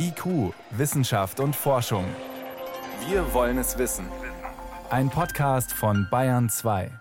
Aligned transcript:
IQ, 0.00 0.54
Wissenschaft 0.70 1.40
und 1.40 1.56
Forschung. 1.56 2.04
Wir 3.08 3.34
wollen 3.34 3.58
es 3.58 3.78
wissen. 3.78 4.06
Ein 4.90 5.10
Podcast 5.10 5.72
von 5.72 6.06
Bayern 6.08 6.48
2. 6.48 6.92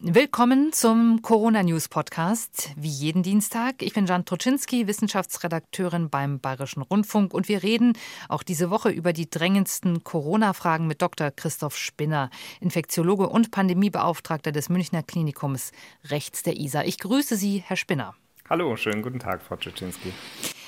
Willkommen 0.00 0.72
zum 0.72 1.22
Corona 1.22 1.62
News 1.62 1.88
Podcast, 1.88 2.70
wie 2.76 2.88
jeden 2.88 3.22
Dienstag. 3.22 3.80
Ich 3.80 3.94
bin 3.94 4.06
Jan 4.06 4.24
Troczynski, 4.24 4.88
Wissenschaftsredakteurin 4.88 6.10
beim 6.10 6.40
Bayerischen 6.40 6.82
Rundfunk 6.82 7.32
und 7.32 7.48
wir 7.48 7.62
reden 7.62 7.96
auch 8.28 8.42
diese 8.42 8.70
Woche 8.70 8.90
über 8.90 9.12
die 9.12 9.30
drängendsten 9.30 10.02
Corona-Fragen 10.02 10.88
mit 10.88 11.00
Dr. 11.00 11.30
Christoph 11.30 11.76
Spinner, 11.76 12.28
Infektiologe 12.60 13.28
und 13.28 13.52
Pandemiebeauftragter 13.52 14.50
des 14.50 14.68
Münchner 14.68 15.04
Klinikums 15.04 15.70
rechts 16.02 16.42
der 16.42 16.56
ISA. 16.56 16.82
Ich 16.82 16.98
grüße 16.98 17.36
Sie, 17.36 17.62
Herr 17.64 17.76
Spinner. 17.76 18.16
Hallo, 18.50 18.76
schönen 18.76 19.00
guten 19.00 19.18
Tag, 19.18 19.40
Frau 19.40 19.56
Czuczynski. 19.56 20.12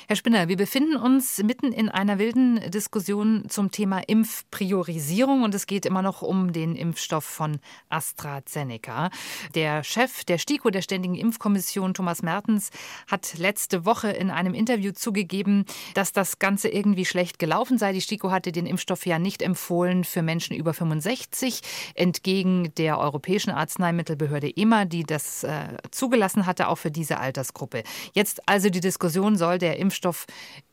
Herr 0.09 0.15
Spinner, 0.15 0.47
wir 0.47 0.55
befinden 0.55 0.95
uns 0.95 1.43
mitten 1.43 1.73
in 1.73 1.89
einer 1.89 2.17
wilden 2.17 2.61
Diskussion 2.71 3.49
zum 3.49 3.71
Thema 3.71 3.99
Impfpriorisierung 4.07 5.43
und 5.43 5.53
es 5.53 5.67
geht 5.67 5.85
immer 5.85 6.01
noch 6.01 6.21
um 6.21 6.53
den 6.53 6.77
Impfstoff 6.77 7.25
von 7.25 7.59
AstraZeneca. 7.89 9.09
Der 9.53 9.83
Chef 9.83 10.23
der 10.23 10.37
STIKO, 10.37 10.69
der 10.69 10.81
Ständigen 10.81 11.15
Impfkommission, 11.15 11.93
Thomas 11.93 12.23
Mertens, 12.23 12.69
hat 13.11 13.37
letzte 13.37 13.83
Woche 13.83 14.09
in 14.09 14.31
einem 14.31 14.53
Interview 14.53 14.93
zugegeben, 14.93 15.65
dass 15.93 16.13
das 16.13 16.39
Ganze 16.39 16.69
irgendwie 16.69 17.03
schlecht 17.03 17.37
gelaufen 17.37 17.77
sei. 17.77 17.91
Die 17.91 17.99
STIKO 17.99 18.31
hatte 18.31 18.53
den 18.53 18.65
Impfstoff 18.65 19.05
ja 19.05 19.19
nicht 19.19 19.41
empfohlen 19.41 20.05
für 20.05 20.21
Menschen 20.21 20.55
über 20.55 20.73
65, 20.73 21.59
entgegen 21.95 22.73
der 22.77 22.97
Europäischen 22.97 23.49
Arzneimittelbehörde 23.49 24.55
EMA, 24.55 24.85
die 24.85 25.03
das 25.03 25.43
äh, 25.43 25.67
zugelassen 25.91 26.45
hatte, 26.45 26.69
auch 26.69 26.77
für 26.77 26.91
diese 26.91 27.19
Altersgruppe. 27.19 27.83
Jetzt 28.13 28.47
also 28.47 28.69
die 28.69 28.79
Diskussion, 28.79 29.35
soll 29.35 29.57
der 29.57 29.79
Impfstoff 29.79 29.96
Impfstoff 29.97 30.27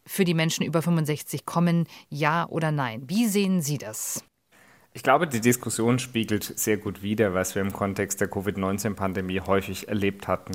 für 0.07 0.25
die 0.25 0.35
Menschen 0.35 0.65
über 0.65 0.83
65 0.83 1.47
kommen, 1.47 1.87
ja 2.11 2.47
oder 2.49 2.71
nein? 2.73 3.05
Wie 3.07 3.27
sehen 3.27 3.63
Sie 3.63 3.79
das? 3.79 4.23
Ich 4.93 5.03
glaube, 5.03 5.27
die 5.27 5.41
Diskussion 5.41 5.99
spiegelt 5.99 6.45
sehr 6.45 6.77
gut 6.77 7.03
wider, 7.03 7.35
was 7.35 7.55
wir 7.55 7.63
im 7.63 7.73
Kontext 7.73 8.21
der 8.21 8.29
Covid-19-Pandemie 8.29 9.41
häufig 9.41 9.89
erlebt 9.89 10.29
hatten. 10.29 10.53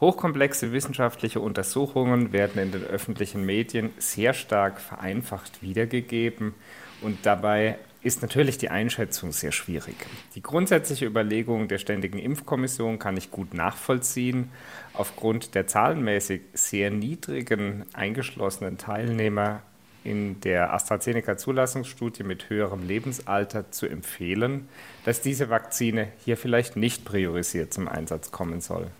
Hochkomplexe 0.00 0.72
wissenschaftliche 0.72 1.40
Untersuchungen 1.40 2.32
werden 2.32 2.60
in 2.60 2.72
den 2.72 2.82
öffentlichen 2.82 3.44
Medien 3.44 3.90
sehr 3.98 4.32
stark 4.32 4.80
vereinfacht 4.80 5.62
wiedergegeben 5.62 6.54
und 7.02 7.18
dabei 7.24 7.78
ist 8.08 8.22
natürlich 8.22 8.58
die 8.58 8.70
Einschätzung 8.70 9.30
sehr 9.32 9.52
schwierig. 9.52 9.94
Die 10.34 10.42
grundsätzliche 10.42 11.06
Überlegung 11.06 11.68
der 11.68 11.78
Ständigen 11.78 12.18
Impfkommission 12.18 12.98
kann 12.98 13.16
ich 13.16 13.30
gut 13.30 13.54
nachvollziehen. 13.54 14.50
Aufgrund 14.94 15.54
der 15.54 15.66
zahlenmäßig 15.66 16.40
sehr 16.54 16.90
niedrigen 16.90 17.84
eingeschlossenen 17.92 18.78
Teilnehmer 18.78 19.62
in 20.04 20.40
der 20.40 20.72
AstraZeneca-Zulassungsstudie 20.72 22.24
mit 22.24 22.48
höherem 22.48 22.86
Lebensalter 22.86 23.70
zu 23.70 23.86
empfehlen, 23.86 24.68
dass 25.04 25.20
diese 25.20 25.50
Vakzine 25.50 26.08
hier 26.24 26.36
vielleicht 26.36 26.76
nicht 26.76 27.04
priorisiert 27.04 27.74
zum 27.74 27.88
Einsatz 27.88 28.30
kommen 28.30 28.60
soll. 28.60 28.90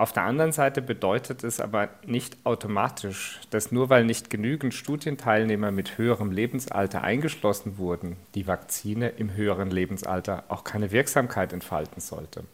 Auf 0.00 0.14
der 0.14 0.22
anderen 0.22 0.52
Seite 0.52 0.80
bedeutet 0.80 1.44
es 1.44 1.60
aber 1.60 1.90
nicht 2.06 2.38
automatisch, 2.44 3.38
dass 3.50 3.70
nur 3.70 3.90
weil 3.90 4.06
nicht 4.06 4.30
genügend 4.30 4.72
Studienteilnehmer 4.72 5.72
mit 5.72 5.98
höherem 5.98 6.30
Lebensalter 6.30 7.02
eingeschlossen 7.02 7.76
wurden, 7.76 8.16
die 8.34 8.46
Vakzine 8.46 9.10
im 9.10 9.34
höheren 9.34 9.70
Lebensalter 9.70 10.44
auch 10.48 10.64
keine 10.64 10.90
Wirksamkeit 10.90 11.52
entfalten 11.52 12.00
sollte. 12.00 12.44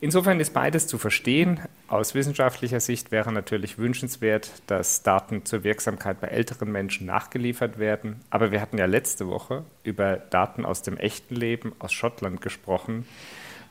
Insofern 0.00 0.40
ist 0.40 0.54
beides 0.54 0.88
zu 0.88 0.98
verstehen. 0.98 1.60
Aus 1.86 2.16
wissenschaftlicher 2.16 2.80
Sicht 2.80 3.12
wäre 3.12 3.32
natürlich 3.32 3.78
wünschenswert, 3.78 4.50
dass 4.66 5.04
Daten 5.04 5.44
zur 5.44 5.62
Wirksamkeit 5.62 6.20
bei 6.20 6.26
älteren 6.26 6.72
Menschen 6.72 7.06
nachgeliefert 7.06 7.78
werden. 7.78 8.20
Aber 8.28 8.50
wir 8.50 8.60
hatten 8.60 8.78
ja 8.78 8.86
letzte 8.86 9.28
Woche 9.28 9.64
über 9.84 10.16
Daten 10.16 10.64
aus 10.64 10.82
dem 10.82 10.96
echten 10.96 11.36
Leben 11.36 11.74
aus 11.78 11.92
Schottland 11.92 12.40
gesprochen, 12.40 13.06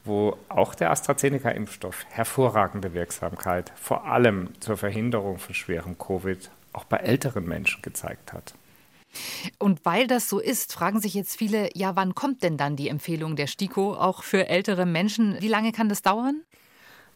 wo 0.03 0.37
auch 0.49 0.75
der 0.75 0.91
AstraZeneca-Impfstoff 0.91 2.05
hervorragende 2.09 2.93
Wirksamkeit 2.93 3.71
vor 3.75 4.05
allem 4.05 4.49
zur 4.59 4.77
Verhinderung 4.77 5.37
von 5.37 5.53
schwerem 5.53 5.97
Covid 5.97 6.49
auch 6.73 6.85
bei 6.85 6.97
älteren 6.97 7.45
Menschen 7.45 7.81
gezeigt 7.81 8.33
hat. 8.33 8.53
Und 9.59 9.85
weil 9.85 10.07
das 10.07 10.29
so 10.29 10.39
ist, 10.39 10.73
fragen 10.73 11.01
sich 11.01 11.13
jetzt 11.13 11.37
viele, 11.37 11.69
ja, 11.75 11.95
wann 11.95 12.15
kommt 12.15 12.43
denn 12.43 12.57
dann 12.57 12.75
die 12.75 12.87
Empfehlung 12.87 13.35
der 13.35 13.47
STIKO 13.47 13.93
auch 13.93 14.23
für 14.23 14.47
ältere 14.47 14.85
Menschen? 14.85 15.37
Wie 15.41 15.49
lange 15.49 15.73
kann 15.73 15.89
das 15.89 16.01
dauern? 16.01 16.41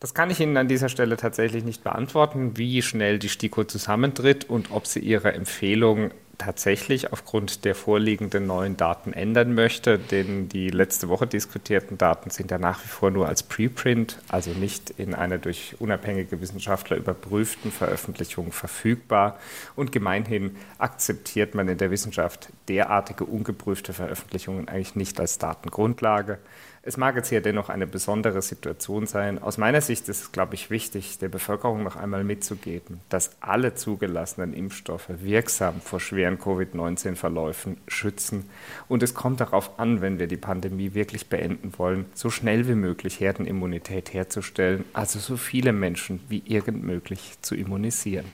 Das 0.02 0.14
kann 0.14 0.30
ich 0.30 0.42
Ihnen 0.42 0.58
an 0.58 0.68
dieser 0.68 0.90
Stelle 0.90 1.16
tatsächlich 1.16 1.64
nicht 1.64 1.84
beantworten, 1.84 2.58
wie 2.58 2.82
schnell 2.82 3.18
die 3.18 3.30
STIKO 3.30 3.64
zusammentritt 3.64 4.50
und 4.50 4.72
ob 4.72 4.88
sie 4.88 5.00
ihre 5.00 5.34
Empfehlung 5.34 6.12
tatsächlich 6.38 7.12
aufgrund 7.12 7.66
der 7.66 7.76
vorliegenden 7.76 8.48
neuen 8.48 8.78
Daten 8.78 9.14
ändern 9.14 9.54
möchte, 9.54 9.98
denn 9.98 10.50
die 10.50 10.70
letzte 10.70 11.10
Woche 11.10 11.28
diskutierten 11.28 11.98
Daten 11.98 12.30
sind 12.30 12.52
ja 12.52 12.58
nach 12.58 12.84
wie 12.84 12.88
vor 12.88 13.12
nur 13.12 13.28
als 13.28 13.44
Preprint, 13.44 14.20
also 14.28 14.52
nicht 14.52 14.92
in 14.92 15.14
einer 15.14 15.38
durch 15.38 15.76
unabhängige 15.80 16.42
Wissenschaftler 16.42 16.98
überprüften 16.98 17.72
Veröffentlichung 17.72 18.52
verfügbar. 18.52 19.40
Und 19.76 19.92
gemeinhin 19.92 20.56
akzeptiert 20.78 21.56
man 21.56 21.68
in 21.68 21.78
der 21.78 21.92
Wissenschaft 21.92 22.50
derartige 22.68 23.26
ungeprüfte 23.26 23.94
Veröffentlichungen 23.94 24.68
eigentlich 24.68 24.96
nicht 24.96 25.20
als 25.20 25.38
Datengrundlage. 25.38 26.40
Es 26.88 26.98
mag 26.98 27.16
jetzt 27.16 27.30
hier 27.30 27.42
dennoch 27.42 27.70
eine 27.70 27.88
besondere 27.88 28.44
Situation 28.44 29.08
sein. 29.08 29.42
Aus 29.42 29.58
meiner 29.58 29.82
Sicht 29.82 30.08
ist 30.08 30.22
es, 30.22 30.32
glaube 30.32 30.54
ich, 30.54 30.70
wichtig, 30.70 31.18
der 31.18 31.30
Bevölkerung 31.30 31.82
noch 31.82 31.96
einmal 31.96 32.24
mitzugeben, 32.24 33.02
dass 33.10 33.32
alle 33.42 33.74
zugelassenen 33.74 34.54
Impfstoffe 34.54 35.10
wirksam 35.10 35.82
vor 35.82 36.00
schweren 36.00 36.38
Covid-19-Verläufen 36.38 37.78
schützen. 37.88 38.48
Und 38.88 39.02
es 39.02 39.16
kommt 39.16 39.42
darauf 39.42 39.80
an, 39.80 40.02
wenn 40.02 40.20
wir 40.20 40.28
die 40.28 40.38
Pandemie 40.38 40.94
wirklich 40.94 41.28
beenden 41.28 41.74
wollen, 41.78 42.06
so 42.14 42.30
schnell 42.30 42.68
wie 42.68 42.76
möglich 42.76 43.20
Herdenimmunität 43.20 44.14
herzustellen, 44.14 44.86
also 44.94 45.18
so 45.18 45.38
viele 45.38 45.74
Menschen 45.74 46.20
wie 46.30 46.44
irgend 46.46 46.84
möglich 46.84 47.32
zu 47.42 47.56
immunisieren. 47.56 48.28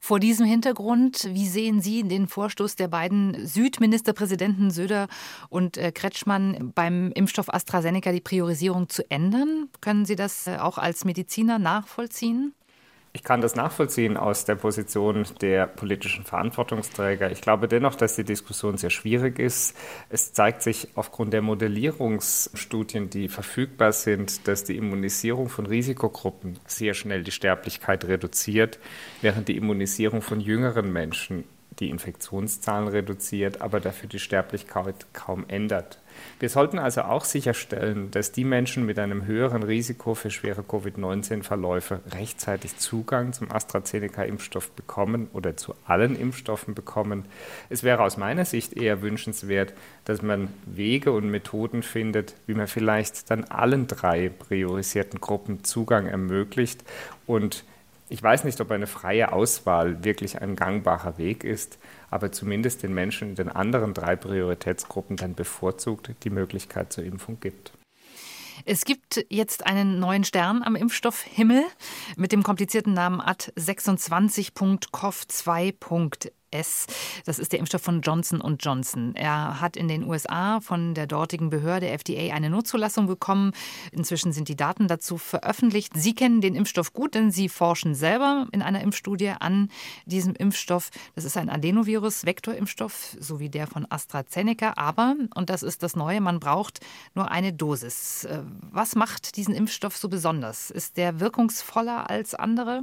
Vor 0.00 0.18
diesem 0.18 0.46
Hintergrund, 0.46 1.28
wie 1.30 1.46
sehen 1.46 1.82
Sie 1.82 2.02
den 2.02 2.26
Vorstoß 2.26 2.74
der 2.76 2.88
beiden 2.88 3.46
Südministerpräsidenten 3.46 4.70
Söder 4.70 5.08
und 5.50 5.76
äh, 5.76 5.92
Kretschmann 5.92 6.72
beim 6.74 7.12
Impfstoff 7.12 7.52
AstraZeneca 7.52 7.97
die 8.00 8.20
Priorisierung 8.20 8.88
zu 8.88 9.08
ändern? 9.10 9.68
Können 9.80 10.04
Sie 10.04 10.16
das 10.16 10.46
äh, 10.46 10.56
auch 10.56 10.78
als 10.78 11.04
Mediziner 11.04 11.58
nachvollziehen? 11.58 12.54
Ich 13.14 13.24
kann 13.24 13.40
das 13.40 13.56
nachvollziehen 13.56 14.16
aus 14.16 14.44
der 14.44 14.54
Position 14.54 15.26
der 15.40 15.66
politischen 15.66 16.24
Verantwortungsträger. 16.24 17.32
Ich 17.32 17.40
glaube 17.40 17.66
dennoch, 17.66 17.94
dass 17.94 18.16
die 18.16 18.24
Diskussion 18.24 18.76
sehr 18.76 18.90
schwierig 18.90 19.38
ist. 19.38 19.76
Es 20.10 20.32
zeigt 20.32 20.62
sich 20.62 20.88
aufgrund 20.94 21.32
der 21.32 21.42
Modellierungsstudien, 21.42 23.10
die 23.10 23.28
verfügbar 23.28 23.92
sind, 23.92 24.46
dass 24.46 24.64
die 24.64 24.76
Immunisierung 24.76 25.48
von 25.48 25.66
Risikogruppen 25.66 26.58
sehr 26.66 26.94
schnell 26.94 27.24
die 27.24 27.32
Sterblichkeit 27.32 28.04
reduziert, 28.04 28.78
während 29.22 29.48
die 29.48 29.56
Immunisierung 29.56 30.22
von 30.22 30.38
jüngeren 30.38 30.92
Menschen 30.92 31.44
die 31.80 31.90
Infektionszahlen 31.90 32.88
reduziert, 32.88 33.60
aber 33.60 33.80
dafür 33.80 34.08
die 34.08 34.18
Sterblichkeit 34.18 35.06
kaum 35.12 35.44
ändert. 35.48 35.98
Wir 36.40 36.48
sollten 36.48 36.78
also 36.78 37.02
auch 37.02 37.24
sicherstellen, 37.24 38.10
dass 38.10 38.32
die 38.32 38.44
Menschen 38.44 38.86
mit 38.86 38.98
einem 38.98 39.26
höheren 39.26 39.62
Risiko 39.62 40.14
für 40.14 40.30
schwere 40.30 40.62
Covid-19-Verläufe 40.62 42.00
rechtzeitig 42.12 42.76
Zugang 42.78 43.32
zum 43.32 43.50
AstraZeneca-Impfstoff 43.50 44.70
bekommen 44.72 45.28
oder 45.32 45.56
zu 45.56 45.74
allen 45.86 46.16
Impfstoffen 46.16 46.74
bekommen. 46.74 47.24
Es 47.68 47.82
wäre 47.82 48.02
aus 48.02 48.16
meiner 48.16 48.44
Sicht 48.44 48.72
eher 48.74 49.02
wünschenswert, 49.02 49.74
dass 50.04 50.22
man 50.22 50.48
Wege 50.66 51.12
und 51.12 51.30
Methoden 51.30 51.82
findet, 51.82 52.34
wie 52.46 52.54
man 52.54 52.66
vielleicht 52.66 53.30
dann 53.30 53.44
allen 53.44 53.86
drei 53.86 54.28
priorisierten 54.28 55.20
Gruppen 55.20 55.64
Zugang 55.64 56.06
ermöglicht 56.06 56.84
und 57.26 57.64
ich 58.08 58.22
weiß 58.22 58.44
nicht, 58.44 58.60
ob 58.60 58.70
eine 58.70 58.86
freie 58.86 59.32
Auswahl 59.32 60.04
wirklich 60.04 60.40
ein 60.40 60.54
gangbarer 60.56 61.18
Weg 61.18 61.44
ist, 61.44 61.78
aber 62.10 62.32
zumindest 62.32 62.82
den 62.82 62.94
Menschen 62.94 63.30
in 63.30 63.34
den 63.34 63.48
anderen 63.48 63.94
drei 63.94 64.16
Prioritätsgruppen 64.16 65.16
dann 65.16 65.34
bevorzugt 65.34 66.10
die 66.24 66.30
Möglichkeit 66.30 66.92
zur 66.92 67.04
Impfung 67.04 67.38
gibt. 67.40 67.72
Es 68.64 68.84
gibt 68.84 69.24
jetzt 69.30 69.64
einen 69.66 70.00
neuen 70.00 70.24
Stern 70.24 70.62
am 70.62 70.76
Impfstoffhimmel 70.76 71.64
mit 72.16 72.32
dem 72.32 72.42
komplizierten 72.42 72.92
Namen 72.92 73.20
AD26.COV2. 73.20 75.74
S. 76.50 76.86
Das 77.24 77.38
ist 77.38 77.52
der 77.52 77.58
Impfstoff 77.58 77.82
von 77.82 78.00
Johnson 78.00 78.42
Johnson. 78.58 79.14
Er 79.14 79.60
hat 79.60 79.76
in 79.76 79.88
den 79.88 80.04
USA 80.04 80.60
von 80.60 80.94
der 80.94 81.06
dortigen 81.06 81.50
Behörde 81.50 81.88
FDA 81.88 82.34
eine 82.34 82.50
Notzulassung 82.50 83.06
bekommen. 83.06 83.52
Inzwischen 83.92 84.32
sind 84.32 84.48
die 84.48 84.56
Daten 84.56 84.88
dazu 84.88 85.18
veröffentlicht. 85.18 85.92
Sie 85.94 86.14
kennen 86.14 86.40
den 86.40 86.54
Impfstoff 86.54 86.92
gut, 86.92 87.14
denn 87.14 87.30
Sie 87.30 87.48
forschen 87.48 87.94
selber 87.94 88.46
in 88.52 88.62
einer 88.62 88.80
Impfstudie 88.80 89.32
an 89.38 89.70
diesem 90.06 90.34
Impfstoff. 90.34 90.90
Das 91.14 91.24
ist 91.24 91.36
ein 91.36 91.50
Adenovirus-Vektorimpfstoff, 91.50 93.16
so 93.20 93.40
wie 93.40 93.48
der 93.50 93.66
von 93.66 93.86
AstraZeneca. 93.90 94.74
Aber, 94.76 95.16
und 95.34 95.50
das 95.50 95.62
ist 95.62 95.82
das 95.82 95.96
Neue, 95.96 96.20
man 96.20 96.40
braucht 96.40 96.80
nur 97.14 97.30
eine 97.30 97.52
Dosis. 97.52 98.26
Was 98.70 98.94
macht 98.94 99.36
diesen 99.36 99.54
Impfstoff 99.54 99.96
so 99.96 100.08
besonders? 100.08 100.70
Ist 100.70 100.96
der 100.96 101.20
wirkungsvoller 101.20 102.10
als 102.10 102.34
andere? 102.34 102.82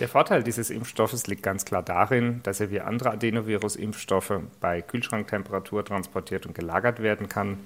Der 0.00 0.08
Vorteil 0.08 0.44
dieses 0.44 0.70
Impfstoffes 0.70 1.26
liegt 1.26 1.42
ganz 1.42 1.64
klar 1.64 1.82
darin, 1.82 2.40
dass 2.44 2.60
er 2.60 2.70
wie 2.70 2.80
andere 2.80 3.10
Adenovirus-Impfstoffe 3.10 4.40
bei 4.60 4.80
Kühlschranktemperatur 4.80 5.84
transportiert 5.84 6.46
und 6.46 6.54
gelagert 6.54 7.02
werden 7.02 7.28
kann. 7.28 7.58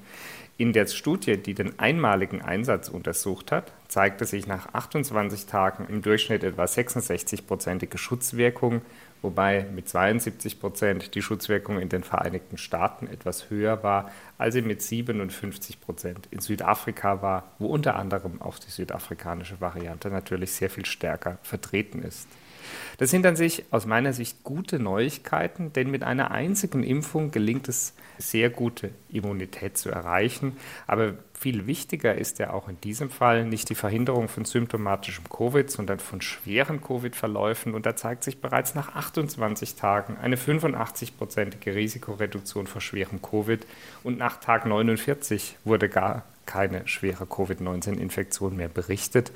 In 0.56 0.73
der 0.73 0.87
Studie, 0.87 1.37
die 1.37 1.52
den 1.52 1.79
einmaligen 1.79 2.40
Einsatz 2.40 2.88
untersucht 2.88 3.52
hat, 3.52 3.73
zeigte 3.88 4.25
sich 4.25 4.46
nach 4.46 4.73
28 4.73 5.44
Tagen 5.44 5.87
im 5.90 6.00
Durchschnitt 6.00 6.43
etwa 6.43 6.64
66-prozentige 6.64 7.99
Schutzwirkung, 7.99 8.81
wobei 9.23 9.67
mit 9.75 9.89
72 9.89 10.61
Prozent 10.61 11.15
die 11.15 11.23
Schutzwirkung 11.23 11.79
in 11.79 11.89
den 11.89 12.03
Vereinigten 12.03 12.59
Staaten 12.59 13.07
etwas 13.07 13.49
höher 13.49 13.83
war, 13.83 14.11
als 14.37 14.55
sie 14.55 14.63
mit 14.63 14.83
57 14.83 15.81
Prozent 15.81 16.29
in 16.31 16.41
Südafrika 16.41 17.23
war, 17.23 17.53
wo 17.59 17.69
unter 17.69 17.97
anderem 17.97 18.43
auch 18.43 18.59
die 18.59 18.71
südafrikanische 18.71 19.61
Variante 19.61 20.11
natürlich 20.11 20.53
sehr 20.53 20.71
viel 20.71 20.87
stärker 20.87 21.39
vertreten 21.43 22.03
ist. 22.03 22.29
Das 22.99 23.11
sind 23.11 23.26
an 23.26 23.37
sich 23.37 23.64
aus 23.70 23.87
meiner 23.87 24.12
Sicht 24.12 24.44
gute 24.44 24.79
Neuigkeiten, 24.79 25.73
denn 25.73 25.91
mit 25.91 26.03
einer 26.03 26.31
einzigen 26.31 26.82
Impfung 26.82 27.31
gelingt 27.31 27.69
es, 27.69 27.94
sehr 28.19 28.50
gute 28.50 28.91
Immunität 29.11 29.76
zu 29.76 29.91
erreichen. 29.91 30.56
Aber 30.87 31.14
viel 31.35 31.67
wichtiger 31.67 32.14
ist 32.14 32.38
ja 32.38 32.53
auch 32.53 32.69
in 32.69 32.81
diesem 32.81 33.11
Fall 33.11 33.44
nicht 33.44 33.69
die 33.69 33.75
Verhinderung 33.75 34.29
von 34.29 34.44
symptomatischem 34.44 35.25
Covid, 35.29 35.70
sondern 35.70 35.99
von 35.99 36.20
schweren 36.20 36.81
Covid-Verläufen. 36.81 37.75
Und 37.75 37.85
da 37.85 37.97
zeigt 37.97 38.23
sich 38.23 38.41
bereits 38.41 38.75
nach 38.75 38.94
28 38.94 39.75
Tagen 39.75 40.17
eine 40.23 40.37
85-prozentige 40.37 41.75
Risikoreduktion 41.75 42.67
vor 42.67 42.81
schwerem 42.81 43.20
Covid. 43.23 43.67
Und 44.05 44.19
nach 44.19 44.38
Tag 44.38 44.67
49 44.67 45.56
wurde 45.64 45.88
gar 45.88 46.25
keine 46.47 46.87
schwere 46.89 47.27
Covid-19-Infektion 47.27 48.56
mehr 48.56 48.69
berichtet. 48.69 49.33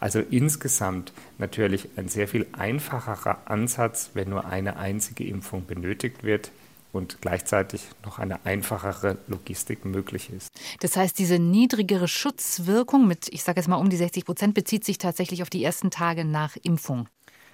Also 0.00 0.20
insgesamt 0.20 1.12
natürlich 1.38 1.88
ein 1.96 2.08
sehr 2.08 2.28
viel 2.28 2.46
einfacherer 2.52 3.38
Ansatz, 3.46 4.10
wenn 4.14 4.30
nur 4.30 4.46
eine 4.46 4.76
einzige 4.76 5.24
Impfung 5.24 5.66
benötigt 5.66 6.24
wird 6.24 6.50
und 6.92 7.20
gleichzeitig 7.20 7.82
noch 8.04 8.18
eine 8.18 8.44
einfachere 8.44 9.18
Logistik 9.26 9.84
möglich 9.84 10.30
ist. 10.30 10.50
Das 10.80 10.96
heißt, 10.96 11.18
diese 11.18 11.38
niedrigere 11.38 12.08
Schutzwirkung 12.08 13.06
mit, 13.06 13.28
ich 13.30 13.42
sage 13.42 13.60
jetzt 13.60 13.68
mal 13.68 13.76
um 13.76 13.90
die 13.90 13.96
60 13.96 14.24
Prozent, 14.24 14.54
bezieht 14.54 14.84
sich 14.84 14.98
tatsächlich 14.98 15.42
auf 15.42 15.50
die 15.50 15.62
ersten 15.62 15.90
Tage 15.90 16.24
nach 16.24 16.56
Impfung. 16.62 17.08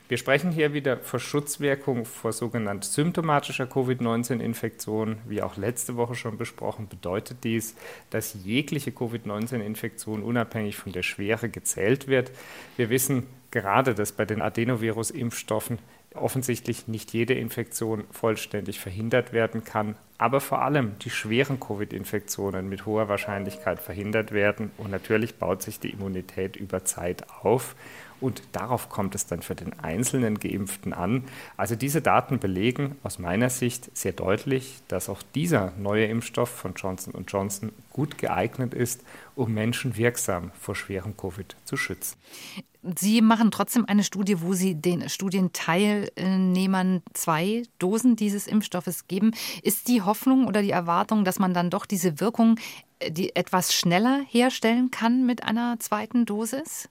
Wir 0.07 0.19
sprechen 0.19 0.51
hier 0.51 0.75
wieder 0.75 0.99
vor 0.99 1.19
Schutzwirkung 1.19 2.05
vor 2.05 2.35
sogenannter 2.35 2.87
symptomatischer 2.87 3.67
Covid-19-Infektion. 3.67 5.17
Wie 5.27 5.41
auch 5.41 5.57
letzte 5.57 5.97
Woche 5.97 6.15
schon 6.15 6.37
besprochen, 6.37 6.89
bedeutet 6.89 7.39
dies, 7.43 7.75
dass 8.11 8.37
jegliche 8.45 8.93
Covid-19-Infektion 8.93 10.23
unabhängig 10.23 10.77
von 10.77 10.93
der 10.93 11.03
Schwere 11.03 11.49
gezählt 11.49 12.07
wird. 12.07 12.33
Wir 12.77 12.91
wissen 12.91 13.27
gerade, 13.51 13.95
dass 13.95 14.13
bei 14.13 14.27
den 14.27 14.43
Adenovirus-Impfstoffen 14.43 15.79
offensichtlich 16.15 16.87
nicht 16.87 17.15
jede 17.15 17.33
Infektion 17.33 18.05
vollständig 18.11 18.81
verhindert 18.81 19.33
werden 19.33 19.65
kann, 19.65 19.97
aber 20.19 20.41
vor 20.41 20.63
allem 20.63 20.99
die 21.01 21.11
schweren 21.11 21.59
Covid-Infektionen 21.59 22.69
mit 22.69 22.85
hoher 22.87 23.09
Wahrscheinlichkeit 23.09 23.81
verhindert 23.81 24.33
werden. 24.33 24.71
Und 24.77 24.91
natürlich 24.91 25.37
baut 25.37 25.63
sich 25.63 25.81
die 25.81 25.91
Immunität 25.91 26.57
über 26.57 26.85
Zeit 26.85 27.25
auf. 27.43 27.75
Und 28.25 28.43
darauf 28.53 28.89
kommt 28.89 29.15
es 29.15 29.27
dann 29.27 29.43
für 29.43 29.55
den 29.55 29.79
einzelnen 29.81 30.39
Geimpften 30.39 30.95
an. 30.95 31.25
Also 31.59 31.77
diese 31.77 32.01
Daten 32.01 32.39
belegen 32.39 32.97
aus 33.03 33.19
meiner 33.19 33.51
Sicht 33.51 33.95
sehr 33.95 34.13
deutlich, 34.13 34.79
dass 34.89 35.11
auch 35.11 35.23
dieser 35.35 35.75
neue 35.79 36.07
Impfstoff 36.07 36.49
von 36.49 36.73
Johnson 36.73 37.13
Johnson 37.29 37.71
gut 37.91 38.17
geeignet 38.17 38.73
ist, 38.73 39.03
um 39.35 39.53
Menschen 39.53 39.99
wirksam 39.99 40.53
vor 40.59 40.75
schwerem 40.75 41.15
Covid 41.19 41.55
zu 41.67 41.77
schützen. 41.77 42.17
Sie 42.97 43.21
machen 43.21 43.51
trotzdem 43.51 43.85
eine 43.85 44.05
Studie, 44.05 44.41
wo 44.41 44.55
Sie 44.55 44.75
den 44.75 45.11
Studienteilnehmern 45.11 47.03
zwei 47.13 47.65
Dosen 47.79 48.17
dieses 48.17 48.47
Impfstoffes 48.47 49.07
geben. 49.07 49.33
Ist 49.63 49.87
die 49.87 50.01
Hoffnung 50.01 50.47
oder 50.47 50.63
die 50.63 50.71
Erwartung, 50.71 51.27
dass 51.27 51.39
man 51.39 51.53
dann 51.53 51.69
doch 51.69 51.85
diese 51.85 52.21
Wirkung 52.21 52.59
äh, 53.01 53.11
die 53.11 53.37
etwas 53.37 53.75
schneller 53.75 54.23
herstellen 54.31 54.91
kann 54.91 55.27
mit 55.27 55.45
einer 55.45 55.79
zweiten 55.79 56.25
Dosis? 56.25 56.89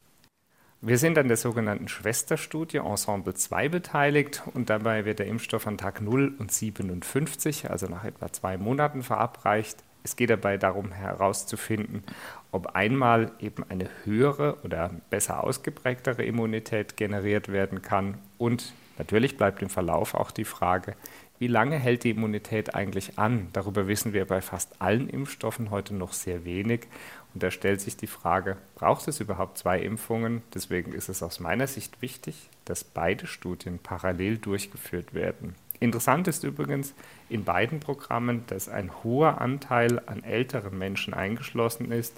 Wir 0.85 0.97
sind 0.97 1.18
an 1.18 1.30
der 1.30 1.38
sogenannten 1.38 1.88
Schwesterstudie 1.88 2.80
Ensemble 2.80 3.33
2 3.33 3.69
beteiligt 3.69 4.44
und 4.53 4.69
dabei 4.69 5.06
wird 5.06 5.19
der 5.19 5.27
Impfstoff 5.27 5.65
an 5.65 5.77
Tag 5.77 6.01
0 6.01 6.35
und 6.38 6.51
57, 6.51 7.71
also 7.71 7.88
nach 7.88 8.03
etwa 8.03 8.33
zwei 8.33 8.57
Monaten, 8.57 9.01
verabreicht. 9.01 9.77
Es 10.03 10.18
geht 10.18 10.30
dabei 10.30 10.57
darum 10.57 10.91
herauszufinden, 10.91 12.03
ob 12.51 12.75
einmal 12.75 13.31
eben 13.39 13.63
eine 13.69 13.88
höhere 14.03 14.57
oder 14.65 14.91
besser 15.09 15.45
ausgeprägtere 15.45 16.25
Immunität 16.25 16.97
generiert 16.97 17.47
werden 17.47 17.81
kann. 17.81 18.18
Und 18.38 18.74
natürlich 18.97 19.38
bleibt 19.38 19.62
im 19.62 19.69
Verlauf 19.69 20.13
auch 20.13 20.31
die 20.31 20.44
Frage, 20.44 20.95
wie 21.39 21.47
lange 21.47 21.77
hält 21.77 22.03
die 22.03 22.12
Immunität 22.12 22.75
eigentlich 22.75 23.18
an? 23.18 23.47
Darüber 23.53 23.88
wissen 23.88 24.13
wir 24.13 24.25
bei 24.25 24.41
fast 24.41 24.81
allen 24.81 25.09
Impfstoffen 25.09 25.71
heute 25.71 25.94
noch 25.94 26.13
sehr 26.13 26.45
wenig. 26.45 26.88
Und 27.33 27.41
da 27.41 27.50
stellt 27.50 27.81
sich 27.81 27.97
die 27.97 28.07
Frage, 28.07 28.57
braucht 28.75 29.07
es 29.07 29.19
überhaupt 29.19 29.57
zwei 29.57 29.80
Impfungen? 29.80 30.44
Deswegen 30.53 30.94
ist 30.94 31.09
es 31.09 31.24
aus 31.24 31.39
meiner 31.39 31.68
Sicht 31.68 32.01
wichtig, 32.01 32.50
dass 32.65 32.83
beide 32.83 33.25
Studien 33.25 33.80
parallel 33.80 34.38
durchgeführt 34.38 35.13
werden. 35.13 35.56
Interessant 35.80 36.30
ist 36.30 36.45
übrigens 36.45 36.94
in 37.27 37.44
beiden 37.44 37.81
Programmen, 37.81 38.45
dass 38.47 38.69
ein 38.69 38.89
hoher 39.03 39.41
Anteil 39.41 40.00
an 40.06 40.24
älteren 40.24 40.77
Menschen 40.77 41.13
eingeschlossen 41.13 41.91
ist. 41.91 42.13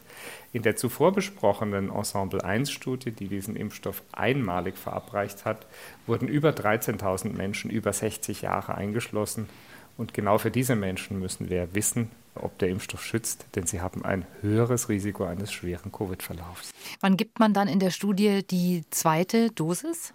In 0.53 0.61
der 0.61 0.75
zuvor 0.75 1.13
besprochenen 1.13 1.89
Ensemble 1.89 2.43
1 2.43 2.69
Studie, 2.69 3.11
die 3.11 3.27
diesen 3.27 3.55
Impfstoff 3.55 4.03
einmalig 4.11 4.77
verabreicht 4.77 5.45
hat, 5.45 5.65
wurden 6.05 6.27
über 6.27 6.49
13.000 6.49 7.35
Menschen 7.35 7.71
über 7.71 7.91
60 7.91 8.43
Jahre 8.43 8.75
eingeschlossen. 8.75 9.49
Und 9.97 10.13
genau 10.13 10.37
für 10.37 10.51
diese 10.51 10.75
Menschen 10.75 11.19
müssen 11.19 11.49
wir 11.49 11.73
wissen, 11.73 12.11
ob 12.35 12.57
der 12.59 12.69
Impfstoff 12.69 13.03
schützt, 13.03 13.45
denn 13.55 13.65
sie 13.65 13.81
haben 13.81 14.05
ein 14.05 14.25
höheres 14.41 14.89
Risiko 14.89 15.25
eines 15.25 15.51
schweren 15.51 15.91
Covid-Verlaufs. 15.91 16.71
Wann 16.99 17.17
gibt 17.17 17.39
man 17.39 17.53
dann 17.53 17.67
in 17.67 17.79
der 17.79 17.91
Studie 17.91 18.45
die 18.45 18.83
zweite 18.89 19.51
Dosis? 19.51 20.13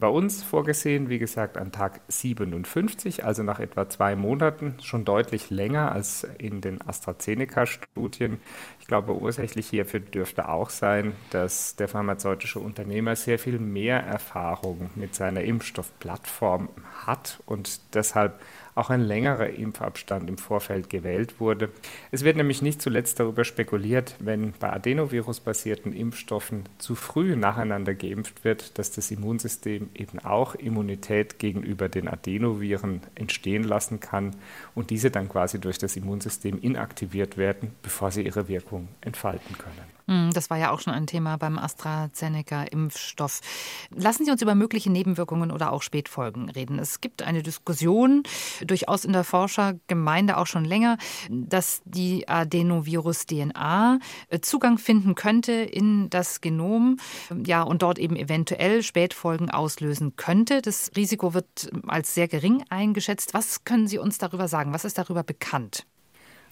Bei 0.00 0.06
uns 0.06 0.44
vorgesehen, 0.44 1.08
wie 1.08 1.18
gesagt, 1.18 1.58
an 1.58 1.72
Tag 1.72 2.00
57, 2.06 3.24
also 3.24 3.42
nach 3.42 3.58
etwa 3.58 3.88
zwei 3.88 4.14
Monaten, 4.14 4.76
schon 4.80 5.04
deutlich 5.04 5.50
länger 5.50 5.90
als 5.90 6.24
in 6.38 6.60
den 6.60 6.80
AstraZeneca-Studien. 6.86 8.38
Ich 8.78 8.86
glaube, 8.86 9.20
ursächlich 9.20 9.66
hierfür 9.66 9.98
dürfte 9.98 10.48
auch 10.48 10.70
sein, 10.70 11.14
dass 11.30 11.74
der 11.74 11.88
pharmazeutische 11.88 12.60
Unternehmer 12.60 13.16
sehr 13.16 13.40
viel 13.40 13.58
mehr 13.58 13.98
Erfahrung 14.04 14.90
mit 14.94 15.16
seiner 15.16 15.42
Impfstoffplattform 15.42 16.68
hat 17.04 17.40
und 17.44 17.80
deshalb 17.94 18.40
auch 18.78 18.90
ein 18.90 19.00
längerer 19.00 19.50
Impfabstand 19.50 20.28
im 20.28 20.38
Vorfeld 20.38 20.88
gewählt 20.88 21.40
wurde. 21.40 21.70
Es 22.10 22.24
wird 22.24 22.36
nämlich 22.36 22.62
nicht 22.62 22.80
zuletzt 22.80 23.20
darüber 23.20 23.44
spekuliert, 23.44 24.14
wenn 24.20 24.52
bei 24.52 24.72
Adenovirus-basierten 24.72 25.92
Impfstoffen 25.92 26.64
zu 26.78 26.94
früh 26.94 27.36
nacheinander 27.36 27.94
geimpft 27.94 28.44
wird, 28.44 28.78
dass 28.78 28.92
das 28.92 29.10
Immunsystem 29.10 29.90
eben 29.94 30.18
auch 30.20 30.54
Immunität 30.54 31.38
gegenüber 31.38 31.88
den 31.88 32.08
Adenoviren 32.08 33.02
entstehen 33.14 33.64
lassen 33.64 34.00
kann 34.00 34.36
und 34.74 34.90
diese 34.90 35.10
dann 35.10 35.28
quasi 35.28 35.60
durch 35.60 35.78
das 35.78 35.96
Immunsystem 35.96 36.58
inaktiviert 36.60 37.36
werden, 37.36 37.72
bevor 37.82 38.10
sie 38.10 38.22
ihre 38.22 38.48
Wirkung 38.48 38.88
entfalten 39.00 39.58
können. 39.58 39.97
Hm, 40.08 40.32
das 40.32 40.48
war 40.48 40.56
ja 40.56 40.70
auch 40.70 40.80
schon 40.80 40.94
ein 40.94 41.06
Thema 41.06 41.36
beim 41.36 41.58
AstraZeneca-Impfstoff. 41.58 43.40
Lassen 43.94 44.24
Sie 44.24 44.30
uns 44.30 44.40
über 44.40 44.54
mögliche 44.54 44.90
Nebenwirkungen 44.90 45.50
oder 45.50 45.70
auch 45.70 45.82
Spätfolgen 45.82 46.48
reden. 46.48 46.78
Es 46.78 47.02
gibt 47.02 47.22
eine 47.22 47.42
Diskussion, 47.42 48.22
durchaus 48.66 49.04
in 49.04 49.12
der 49.12 49.24
Forschergemeinde 49.24 50.38
auch 50.38 50.46
schon 50.46 50.64
länger, 50.64 50.96
dass 51.30 51.82
die 51.84 52.26
Adenovirus-DNA 52.26 53.98
äh, 54.30 54.40
Zugang 54.40 54.78
finden 54.78 55.14
könnte 55.14 55.52
in 55.52 56.08
das 56.08 56.40
Genom 56.40 56.96
ja, 57.44 57.62
und 57.62 57.82
dort 57.82 57.98
eben 57.98 58.16
eventuell 58.16 58.82
Spätfolgen 58.82 59.50
auslösen 59.50 60.16
könnte. 60.16 60.62
Das 60.62 60.90
Risiko 60.96 61.34
wird 61.34 61.70
als 61.86 62.14
sehr 62.14 62.28
gering 62.28 62.64
eingeschätzt. 62.70 63.34
Was 63.34 63.64
können 63.64 63.86
Sie 63.86 63.98
uns 63.98 64.16
darüber 64.16 64.48
sagen? 64.48 64.72
Was 64.72 64.86
ist 64.86 64.96
darüber 64.96 65.22
bekannt? 65.22 65.84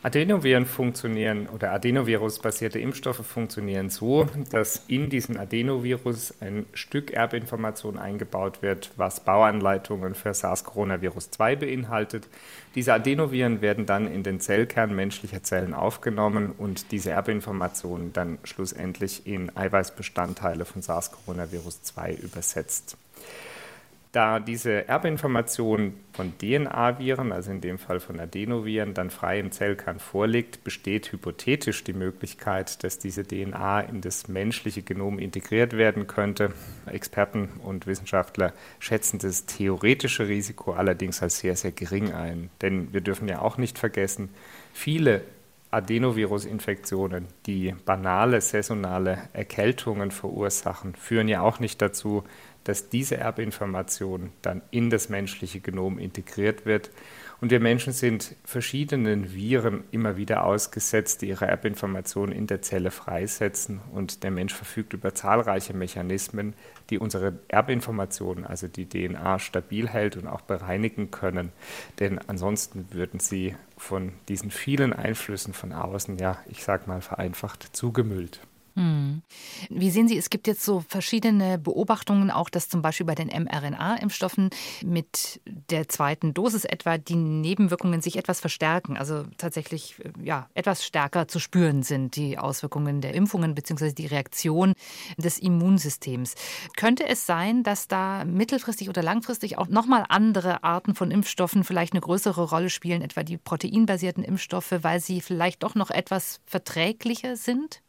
Adenoviren 0.03 0.67
funktionieren 0.67 1.49
oder 1.49 1.73
Adenovirus-basierte 1.73 2.79
Impfstoffe 2.79 3.26
funktionieren 3.26 3.91
so, 3.91 4.29
dass 4.50 4.85
in 4.87 5.09
diesen 5.11 5.37
Adenovirus 5.37 6.35
ein 6.41 6.67
Stück 6.75 7.11
Erbinformation 7.11 7.99
eingebaut 7.99 8.62
wird, 8.62 8.93
was 8.97 9.21
Bauanleitungen 9.21 10.15
für 10.15 10.33
SARS-Coronavirus-2 10.33 11.57
beinhaltet. 11.57 12.29
Diese 12.75 12.93
Adenoviren 12.93 13.62
werden 13.62 13.87
dann 13.87 14.07
in 14.07 14.23
den 14.23 14.38
Zellkern 14.38 14.95
menschlicher 14.95 15.43
Zellen 15.43 15.75
aufgenommen 15.75 16.53
und 16.57 16.93
diese 16.93 17.11
Erbinformationen 17.11 18.12
dann 18.12 18.38
schlussendlich 18.45 19.26
in 19.26 19.57
Eiweißbestandteile 19.57 20.67
von 20.67 20.83
SARS-Coronavirus-2 20.83 22.21
übersetzt. 22.21 22.97
Da 24.17 24.41
diese 24.41 24.89
Erbinformation 24.89 25.93
von 26.15 26.33
DNA-Viren, 26.39 27.33
also 27.33 27.51
in 27.51 27.61
dem 27.61 27.77
Fall 27.77 28.01
von 28.01 28.19
Adenoviren, 28.19 28.95
dann 28.95 29.11
frei 29.11 29.39
im 29.39 29.53
Zellkern 29.53 29.99
vorliegt, 29.99 30.65
besteht 30.65 31.13
hypothetisch 31.13 31.85
die 31.85 31.93
Möglichkeit, 31.93 32.83
dass 32.83 32.99
diese 32.99 33.25
DNA 33.25 33.83
in 33.83 34.01
das 34.01 34.27
menschliche 34.27 34.81
Genom 34.81 35.19
integriert 35.19 35.75
werden 35.77 36.07
könnte. 36.07 36.55
Experten 36.87 37.61
und 37.63 37.87
Wissenschaftler 37.87 38.55
schätzen 38.79 39.19
das 39.19 39.45
theoretische 39.45 40.29
Risiko 40.29 40.73
allerdings 40.73 41.23
als 41.23 41.41
sehr, 41.41 41.55
sehr 41.55 41.73
gering 41.73 42.15
ein. 42.15 42.49
Denn 42.63 42.95
wir 42.95 43.03
dürfen 43.03 43.29
ja 43.29 43.43
auch 43.43 43.59
nicht 43.59 43.79
vergessen, 43.79 44.31
viele 44.73 45.25
Adenovirus-Infektionen, 45.73 47.27
die 47.45 47.75
banale 47.85 48.41
saisonale 48.41 49.29
Erkältungen 49.35 50.11
verursachen, 50.11 50.95
führen 50.95 51.29
ja 51.29 51.43
auch 51.43 51.61
nicht 51.61 51.83
dazu, 51.83 52.25
dass 52.69 52.89
diese 52.89 53.17
Erbinformation 53.17 54.33
dann 54.43 54.63
in 54.71 54.91
das 54.91 55.09
menschliche 55.09 55.61
Genom 55.61 55.99
integriert 55.99 56.67
wird. 56.67 56.91
Und 57.41 57.51
wir 57.51 57.61
Menschen 57.61 57.93
sind 57.93 58.35
verschiedenen 58.45 59.35
Viren 59.35 59.85
immer 59.91 60.17
wieder 60.17 60.45
ausgesetzt, 60.45 61.21
die 61.21 61.29
ihre 61.29 61.47
Erbinformation 61.47 62.33
in 62.33 62.47
der 62.47 62.63
Zelle 62.63 62.91
freisetzen. 62.91 63.81
Und 63.93 64.23
der 64.23 64.31
Mensch 64.31 64.55
verfügt 64.55 64.95
über 64.95 65.15
zahlreiche 65.15 65.75
Mechanismen, 65.75 66.55
die 66.89 66.99
unsere 66.99 67.39
Erbinformation, 67.49 68.45
also 68.45 68.69
die 68.69 68.89
DNA, 68.89 69.39
stabil 69.39 69.87
hält 69.87 70.17
und 70.17 70.27
auch 70.27 70.41
bereinigen 70.41 71.11
können. 71.11 71.53
Denn 72.01 72.19
ansonsten 72.27 72.87
würden 72.91 73.21
sie 73.21 73.55
von 73.77 74.13
diesen 74.29 74.51
vielen 74.51 74.95
Einflüssen 74.95 75.53
von 75.53 75.73
außen, 75.73 76.17
ja, 76.19 76.39
ich 76.49 76.65
sag 76.65 76.87
mal 76.87 77.03
vereinfacht, 77.03 77.77
zugemüllt. 77.77 78.41
Hm. 78.76 79.23
Wie 79.71 79.90
sehen 79.90 80.06
Sie, 80.06 80.18
es 80.18 80.28
gibt 80.28 80.47
jetzt 80.47 80.62
so 80.62 80.85
verschiedene 80.87 81.56
Beobachtungen, 81.56 82.30
auch 82.30 82.50
dass 82.50 82.68
zum 82.68 82.83
Beispiel 82.83 83.06
bei 83.06 83.14
den 83.14 83.28
mRNA-Impfstoffen 83.28 84.50
mit 84.85 85.40
der 85.71 85.88
zweiten 85.88 86.35
Dosis 86.35 86.66
etwa 86.66 86.99
die 86.99 87.16
Nebenwirkungen 87.16 88.02
sich 88.02 88.18
etwas 88.18 88.40
verstärken, 88.40 88.99
also 88.99 89.25
tatsächlich 89.38 89.97
ja, 90.23 90.50
etwas 90.52 90.85
stärker 90.85 91.26
zu 91.26 91.38
spüren 91.38 91.83
sind, 91.83 92.16
die 92.16 92.37
Auswirkungen 92.38 93.00
der 93.00 93.14
Impfungen 93.14 93.54
bzw. 93.54 93.92
die 93.92 94.06
Reaktion 94.06 94.75
des 95.16 95.38
Immunsystems. 95.38 96.35
Könnte 96.76 97.09
es 97.09 97.25
sein, 97.25 97.62
dass 97.62 97.88
da 97.88 98.26
mittelfristig 98.26 98.90
oder 98.90 99.02
langfristig 99.02 99.56
auch 99.56 99.68
nochmal 99.68 100.04
andere 100.11 100.64
Arten 100.64 100.95
von 100.95 101.11
Impfstoffen 101.11 101.64
vielleicht 101.64 101.95
eine 101.95 102.02
größere 102.02 102.42
Rolle 102.42 102.68
spielen, 102.68 103.00
etwa 103.00 103.23
die 103.23 103.38
proteinbasierten 103.38 104.23
Impfstoffe, 104.23 104.75
weil 104.83 105.00
sie 105.00 105.23
vielleicht 105.23 105.62
doch 105.62 105.75
noch 105.75 105.90
etwas 105.90 106.40
verträglicher 106.45 107.37
sind? 107.37 107.80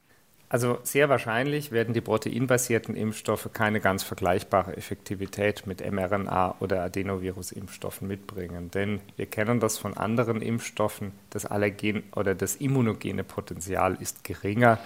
Also 0.50 0.80
sehr 0.84 1.10
wahrscheinlich 1.10 1.72
werden 1.72 1.94
die 1.94 2.00
proteinbasierten 2.00 2.96
Impfstoffe 2.96 3.50
keine 3.52 3.82
ganz 3.82 4.04
vergleichbare 4.04 4.78
Effektivität 4.78 5.68
mit 5.68 5.82
mRNA 5.86 6.56
oder 6.62 6.84
Adenovirus-Impfstoffen 6.84 8.08
mitbringen. 8.08 8.72
Denn 8.72 9.02
wir 9.18 9.26
kennen 9.26 9.60
das 9.60 9.78
von 9.78 9.98
anderen 9.98 10.42
Impfstoffen, 10.42 11.12
das 11.32 11.46
Allergen 11.46 12.04
oder 12.16 12.34
das 12.34 12.56
immunogene 12.56 13.26
Potenzial 13.26 13.98
ist 14.00 14.24
geringer, 14.24 14.80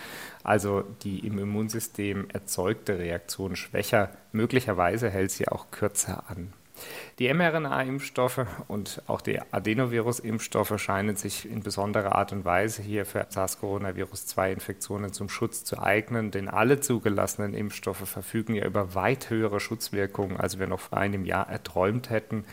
also 0.43 0.83
die 1.03 1.19
im 1.27 1.37
Immunsystem 1.37 2.27
erzeugte 2.33 2.97
Reaktion 2.97 3.55
schwächer. 3.55 4.09
Möglicherweise 4.31 5.11
hält 5.11 5.29
sie 5.29 5.47
auch 5.47 5.69
kürzer 5.69 6.23
an. 6.27 6.53
Die 7.19 7.31
mRNA-Impfstoffe 7.33 8.45
und 8.67 9.01
auch 9.07 9.21
die 9.21 9.39
Adenovirus-Impfstoffe 9.39 10.79
scheinen 10.79 11.15
sich 11.15 11.49
in 11.49 11.61
besonderer 11.61 12.15
Art 12.15 12.31
und 12.31 12.45
Weise 12.45 12.81
hier 12.81 13.05
für 13.05 13.27
SARS-CoV-2-Infektionen 13.29 15.13
zum 15.13 15.29
Schutz 15.29 15.63
zu 15.63 15.79
eignen, 15.79 16.31
denn 16.31 16.47
alle 16.47 16.79
zugelassenen 16.79 17.53
Impfstoffe 17.53 18.09
verfügen 18.09 18.55
ja 18.55 18.65
über 18.65 18.95
weit 18.95 19.29
höhere 19.29 19.59
Schutzwirkungen, 19.59 20.37
als 20.37 20.57
wir 20.59 20.65
noch 20.67 20.79
vor 20.79 20.97
einem 20.97 21.25
Jahr 21.25 21.47
erträumt 21.49 22.09
hätten. 22.09 22.45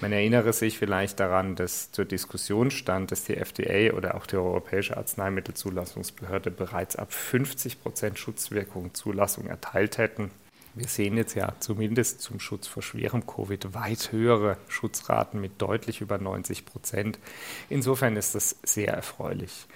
Man 0.00 0.12
erinnere 0.12 0.52
sich 0.52 0.78
vielleicht 0.78 1.20
daran, 1.20 1.56
dass 1.56 1.90
zur 1.90 2.04
Diskussion 2.04 2.70
stand, 2.70 3.12
dass 3.12 3.24
die 3.24 3.36
FDA 3.36 3.94
oder 3.96 4.14
auch 4.14 4.26
die 4.26 4.36
Europäische 4.36 4.94
Arzneimittelzulassungsbehörde 4.96 6.50
bereits 6.50 6.96
ab 6.96 7.12
50 7.12 7.82
Prozent 7.82 8.18
Schutzwirkung 8.18 8.92
Zulassung 8.92 9.46
erteilt 9.46 9.96
hätten. 9.96 10.30
Wir 10.76 10.88
sehen 10.88 11.16
jetzt 11.16 11.34
ja 11.34 11.54
zumindest 11.58 12.20
zum 12.20 12.38
Schutz 12.38 12.66
vor 12.66 12.82
schwerem 12.82 13.26
Covid 13.26 13.72
weit 13.72 14.12
höhere 14.12 14.58
Schutzraten 14.68 15.40
mit 15.40 15.52
deutlich 15.62 16.02
über 16.02 16.18
90 16.18 16.66
Prozent. 16.66 17.18
Insofern 17.70 18.14
ist 18.14 18.34
das 18.34 18.58
sehr 18.62 18.92
erfreulich. 18.92 19.68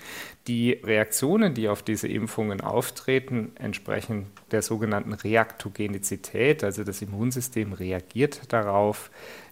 Die 0.47 0.73
Reaktionen, 0.73 1.55
die 1.55 1.71
auf 1.71 1.83
diese 1.83 2.07
Impfungen 2.07 2.61
auftreten, 2.61 3.53
entsprechen 3.55 4.27
der 4.51 4.61
sogenannten 4.61 5.15
Reaktogenizität, 5.15 6.63
also 6.65 6.85
das 6.85 7.01
Immunsystem 7.01 7.73
reagiert 7.73 8.53
darauf. 8.53 9.11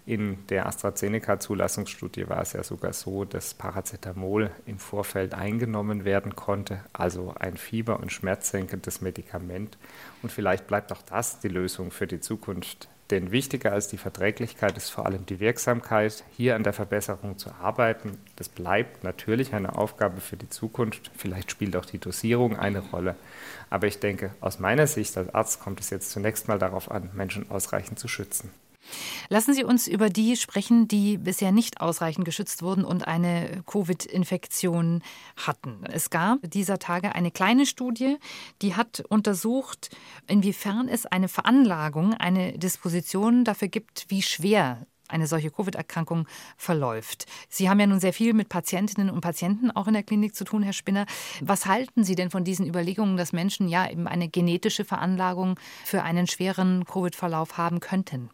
In 0.08 0.38
der 0.46 0.64
AstraZeneca-Zulassungsstudie 0.64 2.30
war 2.30 2.40
es 2.40 2.54
ja 2.54 2.62
sogar 2.62 2.94
so, 2.94 3.26
dass 3.26 3.52
Paracetamol 3.52 4.50
im 4.64 4.78
Vorfeld 4.78 5.34
eingenommen 5.34 6.06
werden 6.06 6.34
konnte, 6.34 6.80
also 6.94 7.34
ein 7.38 7.58
fieber- 7.58 8.00
und 8.00 8.10
schmerzsenkendes 8.10 9.02
Medikament. 9.02 9.76
Und 10.22 10.32
vielleicht 10.32 10.66
bleibt 10.66 10.92
auch 10.92 11.02
das 11.02 11.40
die 11.40 11.48
Lösung 11.48 11.90
für 11.90 12.06
die 12.06 12.20
Zukunft. 12.20 12.88
Denn 13.10 13.32
wichtiger 13.32 13.72
als 13.72 13.88
die 13.88 13.98
Verträglichkeit 13.98 14.78
ist 14.78 14.88
vor 14.88 15.04
allem 15.04 15.26
die 15.26 15.40
Wirksamkeit, 15.40 16.24
hier 16.34 16.56
an 16.56 16.62
der 16.62 16.72
Verbesserung 16.72 17.36
zu 17.36 17.50
arbeiten. 17.60 18.16
Das 18.36 18.48
bleibt 18.48 19.04
natürlich 19.04 19.52
eine 19.52 19.76
Aufgabe 19.76 20.22
für 20.22 20.38
die 20.38 20.48
Zukunft. 20.48 21.10
Vielleicht 21.18 21.50
spielt 21.50 21.76
auch 21.76 21.84
die 21.84 21.98
Dosierung 21.98 22.56
eine 22.56 22.78
Rolle. 22.78 23.14
Aber 23.68 23.86
ich 23.86 24.00
denke, 24.00 24.30
aus 24.40 24.58
meiner 24.58 24.86
Sicht 24.86 25.18
als 25.18 25.34
Arzt 25.34 25.60
kommt 25.60 25.80
es 25.80 25.90
jetzt 25.90 26.12
zunächst 26.12 26.48
mal 26.48 26.58
darauf 26.58 26.90
an, 26.90 27.10
Menschen 27.12 27.50
ausreichend 27.50 27.98
zu 27.98 28.08
schützen. 28.08 28.50
Lassen 29.28 29.54
Sie 29.54 29.64
uns 29.64 29.86
über 29.86 30.10
die 30.10 30.36
sprechen, 30.36 30.88
die 30.88 31.18
bisher 31.18 31.52
nicht 31.52 31.80
ausreichend 31.80 32.24
geschützt 32.24 32.62
wurden 32.62 32.84
und 32.84 33.06
eine 33.06 33.62
Covid-Infektion 33.66 35.02
hatten. 35.36 35.84
Es 35.84 36.10
gab 36.10 36.38
dieser 36.42 36.78
Tage 36.78 37.14
eine 37.14 37.30
kleine 37.30 37.66
Studie, 37.66 38.16
die 38.62 38.74
hat 38.74 39.02
untersucht, 39.08 39.90
inwiefern 40.26 40.88
es 40.88 41.06
eine 41.06 41.28
Veranlagung, 41.28 42.14
eine 42.14 42.58
Disposition 42.58 43.44
dafür 43.44 43.68
gibt, 43.68 44.06
wie 44.08 44.22
schwer 44.22 44.86
eine 45.08 45.26
solche 45.26 45.50
Covid-Erkrankung 45.50 46.26
verläuft. 46.56 47.26
Sie 47.48 47.68
haben 47.68 47.80
ja 47.80 47.86
nun 47.86 48.00
sehr 48.00 48.12
viel 48.12 48.34
mit 48.34 48.48
Patientinnen 48.48 49.10
und 49.10 49.20
Patienten 49.20 49.70
auch 49.70 49.86
in 49.88 49.94
der 49.94 50.02
Klinik 50.02 50.34
zu 50.36 50.44
tun, 50.44 50.62
Herr 50.62 50.72
Spinner. 50.72 51.06
Was 51.40 51.66
halten 51.66 52.04
Sie 52.04 52.14
denn 52.14 52.30
von 52.30 52.44
diesen 52.44 52.66
Überlegungen, 52.66 53.16
dass 53.16 53.32
Menschen 53.32 53.68
ja 53.68 53.90
eben 53.90 54.06
eine 54.06 54.28
genetische 54.28 54.84
Veranlagung 54.84 55.58
für 55.84 56.02
einen 56.02 56.26
schweren 56.26 56.84
Covid-Verlauf 56.84 57.56
haben 57.56 57.80
könnten? 57.80 58.30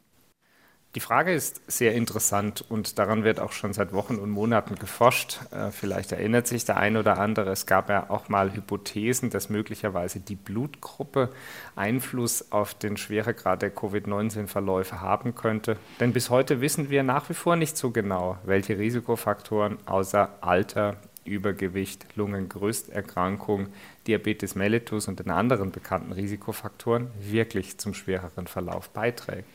Die 0.94 1.00
Frage 1.00 1.32
ist 1.32 1.60
sehr 1.66 1.92
interessant 1.92 2.64
und 2.68 3.00
daran 3.00 3.24
wird 3.24 3.40
auch 3.40 3.50
schon 3.50 3.72
seit 3.72 3.92
Wochen 3.92 4.14
und 4.14 4.30
Monaten 4.30 4.76
geforscht. 4.76 5.40
Äh, 5.50 5.72
vielleicht 5.72 6.12
erinnert 6.12 6.46
sich 6.46 6.64
der 6.64 6.76
eine 6.76 7.00
oder 7.00 7.18
andere, 7.18 7.50
es 7.50 7.66
gab 7.66 7.88
ja 7.88 8.10
auch 8.10 8.28
mal 8.28 8.54
Hypothesen, 8.54 9.28
dass 9.30 9.48
möglicherweise 9.48 10.20
die 10.20 10.36
Blutgruppe 10.36 11.30
Einfluss 11.74 12.52
auf 12.52 12.74
den 12.74 12.96
Schweregrad 12.96 13.62
der 13.62 13.70
Covid-19-Verläufe 13.70 15.00
haben 15.00 15.34
könnte. 15.34 15.78
Denn 15.98 16.12
bis 16.12 16.30
heute 16.30 16.60
wissen 16.60 16.90
wir 16.90 17.02
nach 17.02 17.28
wie 17.28 17.34
vor 17.34 17.56
nicht 17.56 17.76
so 17.76 17.90
genau, 17.90 18.38
welche 18.44 18.78
Risikofaktoren 18.78 19.78
außer 19.86 20.38
Alter, 20.42 20.96
Übergewicht, 21.24 22.06
Lungengrößterkrankung, 22.14 23.68
Diabetes 24.06 24.54
mellitus 24.54 25.08
und 25.08 25.18
den 25.18 25.30
anderen 25.30 25.72
bekannten 25.72 26.12
Risikofaktoren 26.12 27.10
wirklich 27.18 27.78
zum 27.78 27.94
schwereren 27.94 28.46
Verlauf 28.46 28.90
beiträgt. 28.90 29.48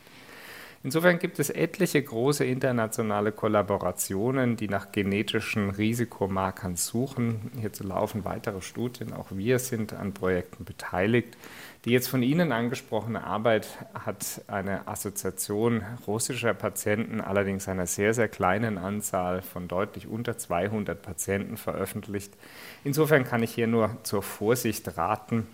Insofern 0.81 1.19
gibt 1.19 1.39
es 1.39 1.49
etliche 1.49 2.01
große 2.01 2.45
internationale 2.45 3.33
Kollaborationen, 3.33 4.55
die 4.55 4.69
nach 4.69 4.93
genetischen 4.93 5.71
Risikomarkern 5.71 6.77
suchen. 6.77 7.51
Hierzu 7.59 7.83
laufen 7.83 8.23
weitere 8.23 8.61
Studien. 8.61 9.11
Auch 9.11 9.27
wir 9.31 9.59
sind 9.59 9.91
an 9.91 10.13
Projekten 10.13 10.63
beteiligt. 10.63 11.37
Die 11.83 11.91
jetzt 11.91 12.07
von 12.07 12.23
Ihnen 12.23 12.53
angesprochene 12.53 13.23
Arbeit 13.25 13.67
hat 13.93 14.41
eine 14.47 14.87
Assoziation 14.87 15.81
russischer 16.07 16.53
Patienten, 16.53 17.19
allerdings 17.19 17.67
einer 17.67 17.85
sehr, 17.85 18.13
sehr 18.13 18.29
kleinen 18.29 18.77
Anzahl 18.77 19.41
von 19.41 19.67
deutlich 19.67 20.07
unter 20.07 20.37
200 20.37 21.01
Patienten 21.01 21.57
veröffentlicht. 21.57 22.33
Insofern 22.85 23.25
kann 23.25 23.43
ich 23.43 23.53
hier 23.53 23.67
nur 23.67 23.97
zur 24.03 24.23
Vorsicht 24.23 24.97
raten 24.97 25.47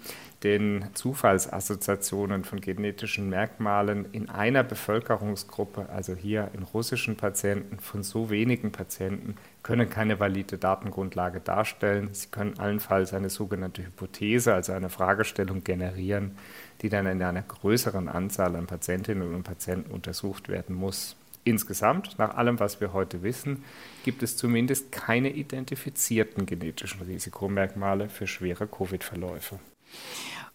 den 0.44 0.86
Zufallsassoziationen 0.94 2.44
von 2.44 2.62
genetischen 2.62 3.30
Merkmalen 3.30 4.06
in 4.12 4.30
einer 4.30 4.63
Bevölkerungsgruppe, 4.63 5.89
also 5.89 6.13
hier 6.13 6.51
in 6.54 6.63
russischen 6.63 7.15
Patienten, 7.15 7.80
von 7.80 8.04
so 8.04 8.30
wenigen 8.30 8.72
Patienten, 8.72 9.36
können 9.63 9.89
keine 9.89 10.20
valide 10.20 10.58
Datengrundlage 10.58 11.39
darstellen. 11.39 12.10
Sie 12.12 12.27
können 12.27 12.60
allenfalls 12.60 13.13
eine 13.13 13.30
sogenannte 13.30 13.84
Hypothese, 13.84 14.54
also 14.54 14.74
eine 14.74 14.89
Fragestellung 14.89 15.63
generieren, 15.63 16.38
die 16.82 16.89
dann 16.89 17.08
in 17.08 17.24
einer 17.24 17.42
größeren 17.42 18.08
Anzahl 18.10 18.56
an 18.56 18.68
Patientinnen 18.68 19.34
und 19.34 19.44
Patienten 19.44 19.92
untersucht 19.92 20.50
werden 20.50 20.75
muss. 20.75 21.15
Insgesamt, 21.44 22.18
nach 22.18 22.36
allem, 22.36 22.60
was 22.60 22.82
wir 22.82 22.92
heute 22.92 23.22
wissen, 23.22 23.63
gibt 24.04 24.24
es 24.24 24.36
zumindest 24.36 24.92
keine 24.92 25.30
identifizierten 25.30 26.48
genetischen 26.48 27.01
Risikomerkmale 27.04 28.10
für 28.10 28.25
schwere 28.25 28.68
Covid-Verläufe. 28.68 29.60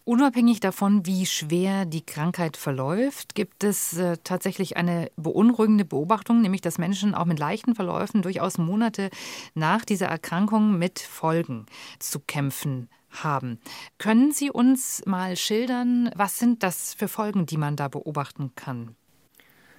Unabhängig 0.04 0.60
davon, 0.60 1.06
wie 1.06 1.26
schwer 1.26 1.84
die 1.84 2.04
Krankheit 2.04 2.56
verläuft, 2.56 3.34
gibt 3.34 3.62
es 3.62 3.96
äh, 3.96 4.16
tatsächlich 4.25 4.76
eine 4.76 5.10
beunruhigende 5.16 5.84
Beobachtung, 5.84 6.40
nämlich 6.40 6.62
dass 6.62 6.78
Menschen 6.78 7.14
auch 7.14 7.26
mit 7.26 7.38
leichten 7.38 7.75
Verläufen 7.75 8.22
durchaus 8.22 8.58
Monate 8.58 9.10
nach 9.54 9.84
dieser 9.84 10.06
Erkrankung 10.06 10.78
mit 10.78 10.99
Folgen 10.99 11.66
zu 11.99 12.18
kämpfen 12.18 12.88
haben. 13.10 13.60
Können 13.99 14.32
Sie 14.32 14.50
uns 14.50 15.02
mal 15.04 15.37
schildern, 15.37 16.10
was 16.16 16.38
sind 16.38 16.62
das 16.62 16.94
für 16.94 17.08
Folgen, 17.08 17.46
die 17.46 17.56
man 17.56 17.76
da 17.76 17.88
beobachten 17.88 18.52
kann? 18.56 18.96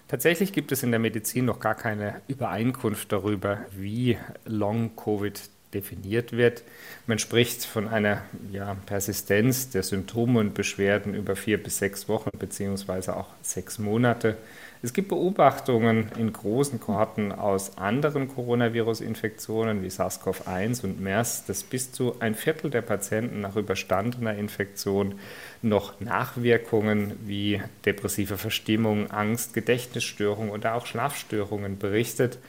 Tatsächlich 0.08 0.51
gibt 0.51 0.72
es 0.72 0.84
in 0.84 0.91
der 0.91 1.00
Medizin 1.00 1.46
noch 1.46 1.60
gar 1.60 1.75
keine 1.75 2.22
Übereinkunft 2.27 3.12
darüber, 3.12 3.65
wie 3.72 4.17
Long-Covid 4.46 5.41
definiert 5.74 6.34
wird. 6.34 6.63
Man 7.08 7.20
spricht 7.20 7.66
von 7.66 7.88
einer 7.88 8.24
ja, 8.51 8.75
Persistenz 8.86 9.70
der 9.70 9.84
Symptome 9.84 10.40
und 10.40 10.54
Beschwerden 10.54 11.13
über 11.13 11.36
vier 11.36 11.62
bis 11.62 11.80
sechs 11.80 12.08
Wochen 12.08 12.30
beziehungsweise 12.38 13.16
auch 13.16 13.28
sechs 13.42 13.80
Monate. 13.80 14.38
Es 14.84 14.94
gibt 14.94 15.10
Beobachtungen 15.10 16.10
in 16.18 16.34
großen 16.34 16.80
Kohorten 16.80 17.32
aus 17.32 17.78
anderen 17.78 18.28
Coronavirus-Infektionen 18.28 19.84
wie 19.84 19.90
SARS-CoV-1 19.90 20.84
und 20.84 21.00
MERS, 21.00 21.46
dass 21.46 21.62
bis 21.62 21.92
zu 21.92 22.16
ein 22.20 22.34
Viertel 22.34 22.72
der 22.72 22.82
Patienten 22.82 23.42
nach 23.42 23.56
überstandener 23.56 24.36
Infektion 24.36 25.20
noch 25.62 26.00
Nachwirkungen 26.00 27.13
wie 27.28 27.62
depressive 27.86 28.40
Verstimmung, 28.40 29.12
Angst, 29.12 29.54
Gedächtnisstörungen 29.54 30.50
oder 30.50 30.74
auch 30.74 30.88
Schlafstörungen 30.88 31.78
berichtet. 31.78 32.40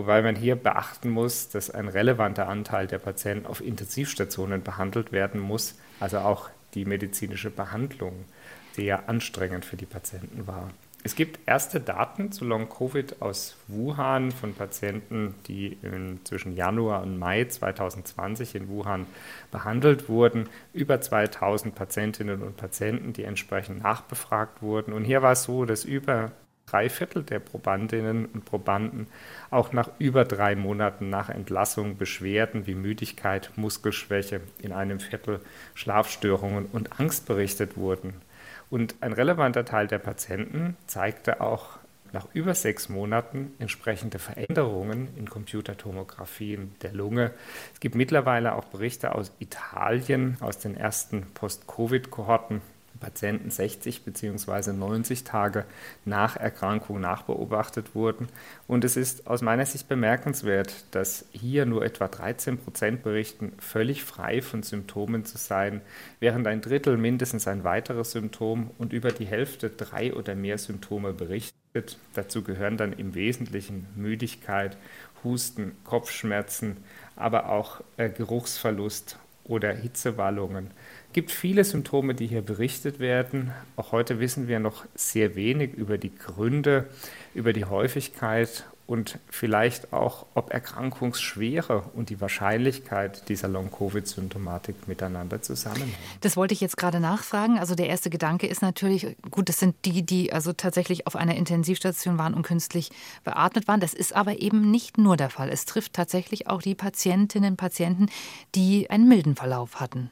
Wobei 0.00 0.22
man 0.22 0.34
hier 0.34 0.56
beachten 0.56 1.10
muss, 1.10 1.50
dass 1.50 1.68
ein 1.68 1.86
relevanter 1.86 2.48
Anteil 2.48 2.86
der 2.86 2.98
Patienten 2.98 3.44
auf 3.44 3.60
Intensivstationen 3.60 4.62
behandelt 4.62 5.12
werden 5.12 5.38
muss, 5.42 5.74
also 6.00 6.20
auch 6.20 6.48
die 6.72 6.86
medizinische 6.86 7.50
Behandlung 7.50 8.24
sehr 8.72 9.10
anstrengend 9.10 9.66
für 9.66 9.76
die 9.76 9.84
Patienten 9.84 10.46
war. 10.46 10.70
Es 11.04 11.16
gibt 11.16 11.46
erste 11.46 11.80
Daten 11.80 12.32
zu 12.32 12.46
Long-Covid 12.46 13.20
aus 13.20 13.56
Wuhan 13.68 14.32
von 14.32 14.54
Patienten, 14.54 15.34
die 15.48 15.76
zwischen 16.24 16.56
Januar 16.56 17.02
und 17.02 17.18
Mai 17.18 17.44
2020 17.44 18.54
in 18.54 18.68
Wuhan 18.68 19.06
behandelt 19.50 20.08
wurden. 20.08 20.48
Über 20.72 21.02
2000 21.02 21.74
Patientinnen 21.74 22.40
und 22.40 22.56
Patienten, 22.56 23.12
die 23.12 23.24
entsprechend 23.24 23.82
nachbefragt 23.82 24.62
wurden. 24.62 24.94
Und 24.94 25.04
hier 25.04 25.20
war 25.20 25.32
es 25.32 25.42
so, 25.42 25.66
dass 25.66 25.84
über 25.84 26.32
drei 26.70 26.88
Viertel 26.88 27.22
der 27.22 27.40
Probandinnen 27.40 28.26
und 28.26 28.44
Probanden 28.44 29.06
auch 29.50 29.72
nach 29.72 29.90
über 29.98 30.24
drei 30.24 30.54
Monaten 30.56 31.10
nach 31.10 31.28
Entlassung 31.28 31.96
Beschwerden 31.96 32.66
wie 32.66 32.74
Müdigkeit, 32.74 33.50
Muskelschwäche, 33.56 34.40
in 34.62 34.72
einem 34.72 35.00
Viertel 35.00 35.40
Schlafstörungen 35.74 36.66
und 36.66 37.00
Angst 37.00 37.26
berichtet 37.26 37.76
wurden. 37.76 38.14
Und 38.70 38.94
ein 39.00 39.12
relevanter 39.12 39.64
Teil 39.64 39.88
der 39.88 39.98
Patienten 39.98 40.76
zeigte 40.86 41.40
auch 41.40 41.80
nach 42.12 42.26
über 42.32 42.54
sechs 42.54 42.88
Monaten 42.88 43.52
entsprechende 43.58 44.18
Veränderungen 44.18 45.08
in 45.16 45.28
Computertomographien 45.28 46.74
der 46.82 46.92
Lunge. 46.92 47.32
Es 47.72 47.80
gibt 47.80 47.94
mittlerweile 47.94 48.54
auch 48.54 48.64
Berichte 48.64 49.14
aus 49.14 49.32
Italien, 49.38 50.36
aus 50.40 50.58
den 50.58 50.76
ersten 50.76 51.26
Post-Covid-Kohorten, 51.34 52.62
Patienten 53.00 53.50
60 53.50 54.04
bzw. 54.04 54.72
90 54.72 55.24
Tage 55.24 55.64
nach 56.04 56.36
Erkrankung 56.36 57.00
nachbeobachtet 57.00 57.94
wurden. 57.94 58.28
Und 58.68 58.84
es 58.84 58.96
ist 58.96 59.26
aus 59.26 59.42
meiner 59.42 59.66
Sicht 59.66 59.88
bemerkenswert, 59.88 60.84
dass 60.92 61.24
hier 61.32 61.66
nur 61.66 61.84
etwa 61.84 62.06
13 62.08 62.58
Prozent 62.58 63.02
berichten, 63.02 63.52
völlig 63.58 64.04
frei 64.04 64.42
von 64.42 64.62
Symptomen 64.62 65.24
zu 65.24 65.38
sein, 65.38 65.80
während 66.20 66.46
ein 66.46 66.60
Drittel 66.60 66.96
mindestens 66.96 67.48
ein 67.48 67.64
weiteres 67.64 68.12
Symptom 68.12 68.70
und 68.78 68.92
über 68.92 69.10
die 69.10 69.26
Hälfte 69.26 69.70
drei 69.70 70.14
oder 70.14 70.34
mehr 70.34 70.58
Symptome 70.58 71.12
berichtet. 71.12 71.98
Dazu 72.14 72.42
gehören 72.42 72.76
dann 72.76 72.92
im 72.92 73.14
Wesentlichen 73.14 73.86
Müdigkeit, 73.96 74.76
Husten, 75.24 75.76
Kopfschmerzen, 75.84 76.78
aber 77.16 77.48
auch 77.48 77.82
äh, 77.96 78.08
Geruchsverlust 78.08 79.18
oder 79.44 79.72
Hitzewallungen 79.72 80.70
gibt 81.12 81.30
viele 81.30 81.64
Symptome, 81.64 82.14
die 82.14 82.26
hier 82.26 82.42
berichtet 82.42 83.00
werden. 83.00 83.52
Auch 83.76 83.92
heute 83.92 84.20
wissen 84.20 84.48
wir 84.48 84.60
noch 84.60 84.86
sehr 84.94 85.34
wenig 85.34 85.74
über 85.74 85.98
die 85.98 86.14
Gründe, 86.14 86.88
über 87.34 87.52
die 87.52 87.64
Häufigkeit 87.64 88.64
und 88.90 89.20
vielleicht 89.28 89.92
auch, 89.92 90.26
ob 90.34 90.52
Erkrankungsschwere 90.52 91.84
und 91.94 92.10
die 92.10 92.20
Wahrscheinlichkeit 92.20 93.28
dieser 93.28 93.46
Long-Covid-Symptomatik 93.46 94.88
miteinander 94.88 95.40
zusammenhängen. 95.40 95.94
Das 96.22 96.36
wollte 96.36 96.54
ich 96.54 96.60
jetzt 96.60 96.76
gerade 96.76 96.98
nachfragen. 96.98 97.56
Also 97.56 97.76
der 97.76 97.88
erste 97.88 98.10
Gedanke 98.10 98.48
ist 98.48 98.62
natürlich, 98.62 99.16
gut, 99.30 99.48
das 99.48 99.60
sind 99.60 99.76
die, 99.84 100.02
die 100.02 100.32
also 100.32 100.52
tatsächlich 100.52 101.06
auf 101.06 101.14
einer 101.14 101.36
Intensivstation 101.36 102.18
waren 102.18 102.34
und 102.34 102.42
künstlich 102.42 102.90
beatmet 103.22 103.68
waren. 103.68 103.78
Das 103.78 103.94
ist 103.94 104.12
aber 104.12 104.40
eben 104.42 104.72
nicht 104.72 104.98
nur 104.98 105.16
der 105.16 105.30
Fall. 105.30 105.50
Es 105.50 105.66
trifft 105.66 105.92
tatsächlich 105.92 106.48
auch 106.48 106.60
die 106.60 106.74
Patientinnen 106.74 107.52
und 107.52 107.56
Patienten, 107.58 108.08
die 108.56 108.90
einen 108.90 109.06
milden 109.06 109.36
Verlauf 109.36 109.78
hatten. 109.78 110.10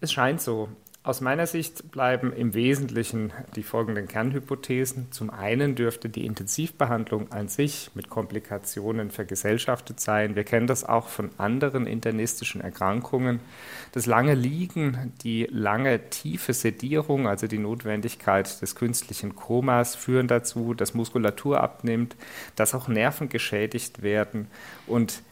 Es 0.00 0.10
scheint 0.10 0.40
so. 0.40 0.70
Aus 1.06 1.20
meiner 1.20 1.46
Sicht 1.46 1.90
bleiben 1.90 2.32
im 2.32 2.54
Wesentlichen 2.54 3.30
die 3.56 3.62
folgenden 3.62 4.08
Kernhypothesen. 4.08 5.12
Zum 5.12 5.28
einen 5.28 5.74
dürfte 5.74 6.08
die 6.08 6.24
Intensivbehandlung 6.24 7.30
an 7.30 7.48
sich 7.48 7.90
mit 7.92 8.08
Komplikationen 8.08 9.10
vergesellschaftet 9.10 10.00
sein. 10.00 10.34
Wir 10.34 10.44
kennen 10.44 10.66
das 10.66 10.82
auch 10.82 11.08
von 11.08 11.28
anderen 11.36 11.86
internistischen 11.86 12.62
Erkrankungen. 12.62 13.40
Das 13.92 14.06
lange 14.06 14.32
Liegen, 14.32 15.12
die 15.22 15.46
lange 15.50 16.08
tiefe 16.08 16.54
Sedierung, 16.54 17.28
also 17.28 17.48
die 17.48 17.58
Notwendigkeit 17.58 18.62
des 18.62 18.74
künstlichen 18.74 19.36
Komas, 19.36 19.96
führen 19.96 20.26
dazu, 20.26 20.72
dass 20.72 20.94
Muskulatur 20.94 21.60
abnimmt, 21.60 22.16
dass 22.56 22.74
auch 22.74 22.88
Nerven 22.88 23.28
geschädigt 23.28 24.00
werden 24.00 24.46
und 24.86 25.22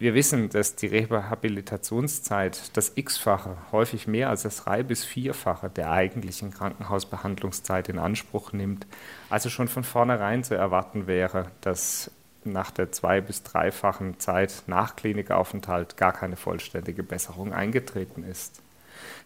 wir 0.00 0.14
wissen, 0.14 0.48
dass 0.48 0.76
die 0.76 0.86
Rehabilitationszeit 0.86 2.74
das 2.74 2.92
x-fache, 2.94 3.58
häufig 3.70 4.06
mehr 4.06 4.30
als 4.30 4.42
das 4.44 4.64
drei- 4.64 4.82
bis 4.82 5.04
vierfache 5.04 5.68
der 5.68 5.90
eigentlichen 5.90 6.50
Krankenhausbehandlungszeit 6.52 7.90
in 7.90 7.98
Anspruch 7.98 8.52
nimmt. 8.54 8.86
Also 9.28 9.50
schon 9.50 9.68
von 9.68 9.84
vornherein 9.84 10.42
zu 10.42 10.54
erwarten 10.54 11.06
wäre, 11.06 11.50
dass 11.60 12.10
nach 12.44 12.70
der 12.70 12.90
zwei- 12.92 13.20
bis 13.20 13.42
dreifachen 13.42 14.18
Zeit 14.18 14.62
nach 14.66 14.96
Klinikaufenthalt 14.96 15.98
gar 15.98 16.12
keine 16.14 16.36
vollständige 16.36 17.02
Besserung 17.02 17.52
eingetreten 17.52 18.24
ist. 18.24 18.62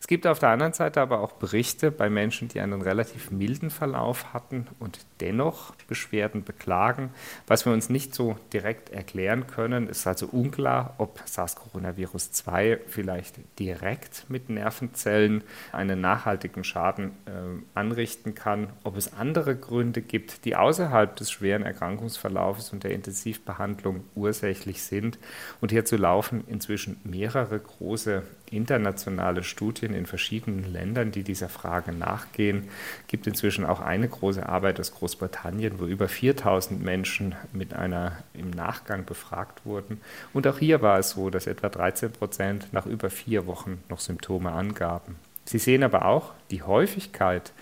Es 0.00 0.06
gibt 0.06 0.26
auf 0.26 0.38
der 0.38 0.50
anderen 0.50 0.72
Seite 0.72 1.00
aber 1.00 1.20
auch 1.20 1.32
Berichte 1.32 1.90
bei 1.90 2.10
Menschen, 2.10 2.48
die 2.48 2.60
einen 2.60 2.82
relativ 2.82 3.30
milden 3.30 3.70
Verlauf 3.70 4.32
hatten 4.32 4.66
und 4.78 4.98
dennoch 5.20 5.74
Beschwerden 5.86 6.44
beklagen. 6.44 7.10
Was 7.46 7.66
wir 7.66 7.72
uns 7.72 7.88
nicht 7.88 8.14
so 8.14 8.36
direkt 8.52 8.90
erklären 8.90 9.46
können, 9.46 9.88
ist 9.88 10.06
also 10.06 10.26
unklar, 10.26 10.94
ob 10.98 11.20
SARS-Coronavirus 11.24 12.32
2 12.32 12.80
vielleicht 12.86 13.36
direkt 13.58 14.26
mit 14.28 14.48
Nervenzellen 14.48 15.42
einen 15.72 16.00
nachhaltigen 16.00 16.64
Schaden 16.64 17.12
äh, 17.26 17.30
anrichten 17.74 18.34
kann, 18.34 18.68
ob 18.82 18.96
es 18.96 19.12
andere 19.14 19.56
Gründe 19.56 20.02
gibt, 20.02 20.44
die 20.44 20.56
außerhalb 20.56 21.16
des 21.16 21.30
schweren 21.30 21.62
Erkrankungsverlaufs 21.62 22.72
und 22.72 22.84
der 22.84 22.92
Intensivbehandlung 22.92 24.04
ursächlich 24.14 24.82
sind. 24.82 25.18
Und 25.60 25.70
hierzu 25.70 25.96
laufen 25.96 26.44
inzwischen 26.46 27.00
mehrere 27.04 27.58
große 27.58 28.22
internationale 28.50 29.42
Studien 29.42 29.63
in 29.70 30.06
verschiedenen 30.06 30.72
Ländern, 30.72 31.12
die 31.12 31.22
dieser 31.22 31.48
Frage 31.48 31.92
nachgehen. 31.92 32.64
Es 33.02 33.06
gibt 33.08 33.26
inzwischen 33.26 33.64
auch 33.64 33.80
eine 33.80 34.08
große 34.08 34.48
Arbeit 34.48 34.80
aus 34.80 34.92
Großbritannien, 34.92 35.80
wo 35.80 35.86
über 35.86 36.08
4000 36.08 36.82
Menschen 36.82 37.34
mit 37.52 37.74
einer 37.74 38.18
im 38.34 38.50
Nachgang 38.50 39.04
befragt 39.04 39.64
wurden. 39.64 40.00
Und 40.32 40.46
auch 40.46 40.58
hier 40.58 40.82
war 40.82 40.98
es 40.98 41.10
so, 41.10 41.30
dass 41.30 41.46
etwa 41.46 41.68
13 41.68 42.12
Prozent 42.12 42.72
nach 42.72 42.86
über 42.86 43.10
vier 43.10 43.46
Wochen 43.46 43.82
noch 43.88 44.00
Symptome 44.00 44.52
angaben. 44.52 45.16
Sie 45.46 45.58
sehen 45.58 45.82
aber 45.82 46.06
auch 46.06 46.32
die 46.50 46.62
Häufigkeit 46.62 47.52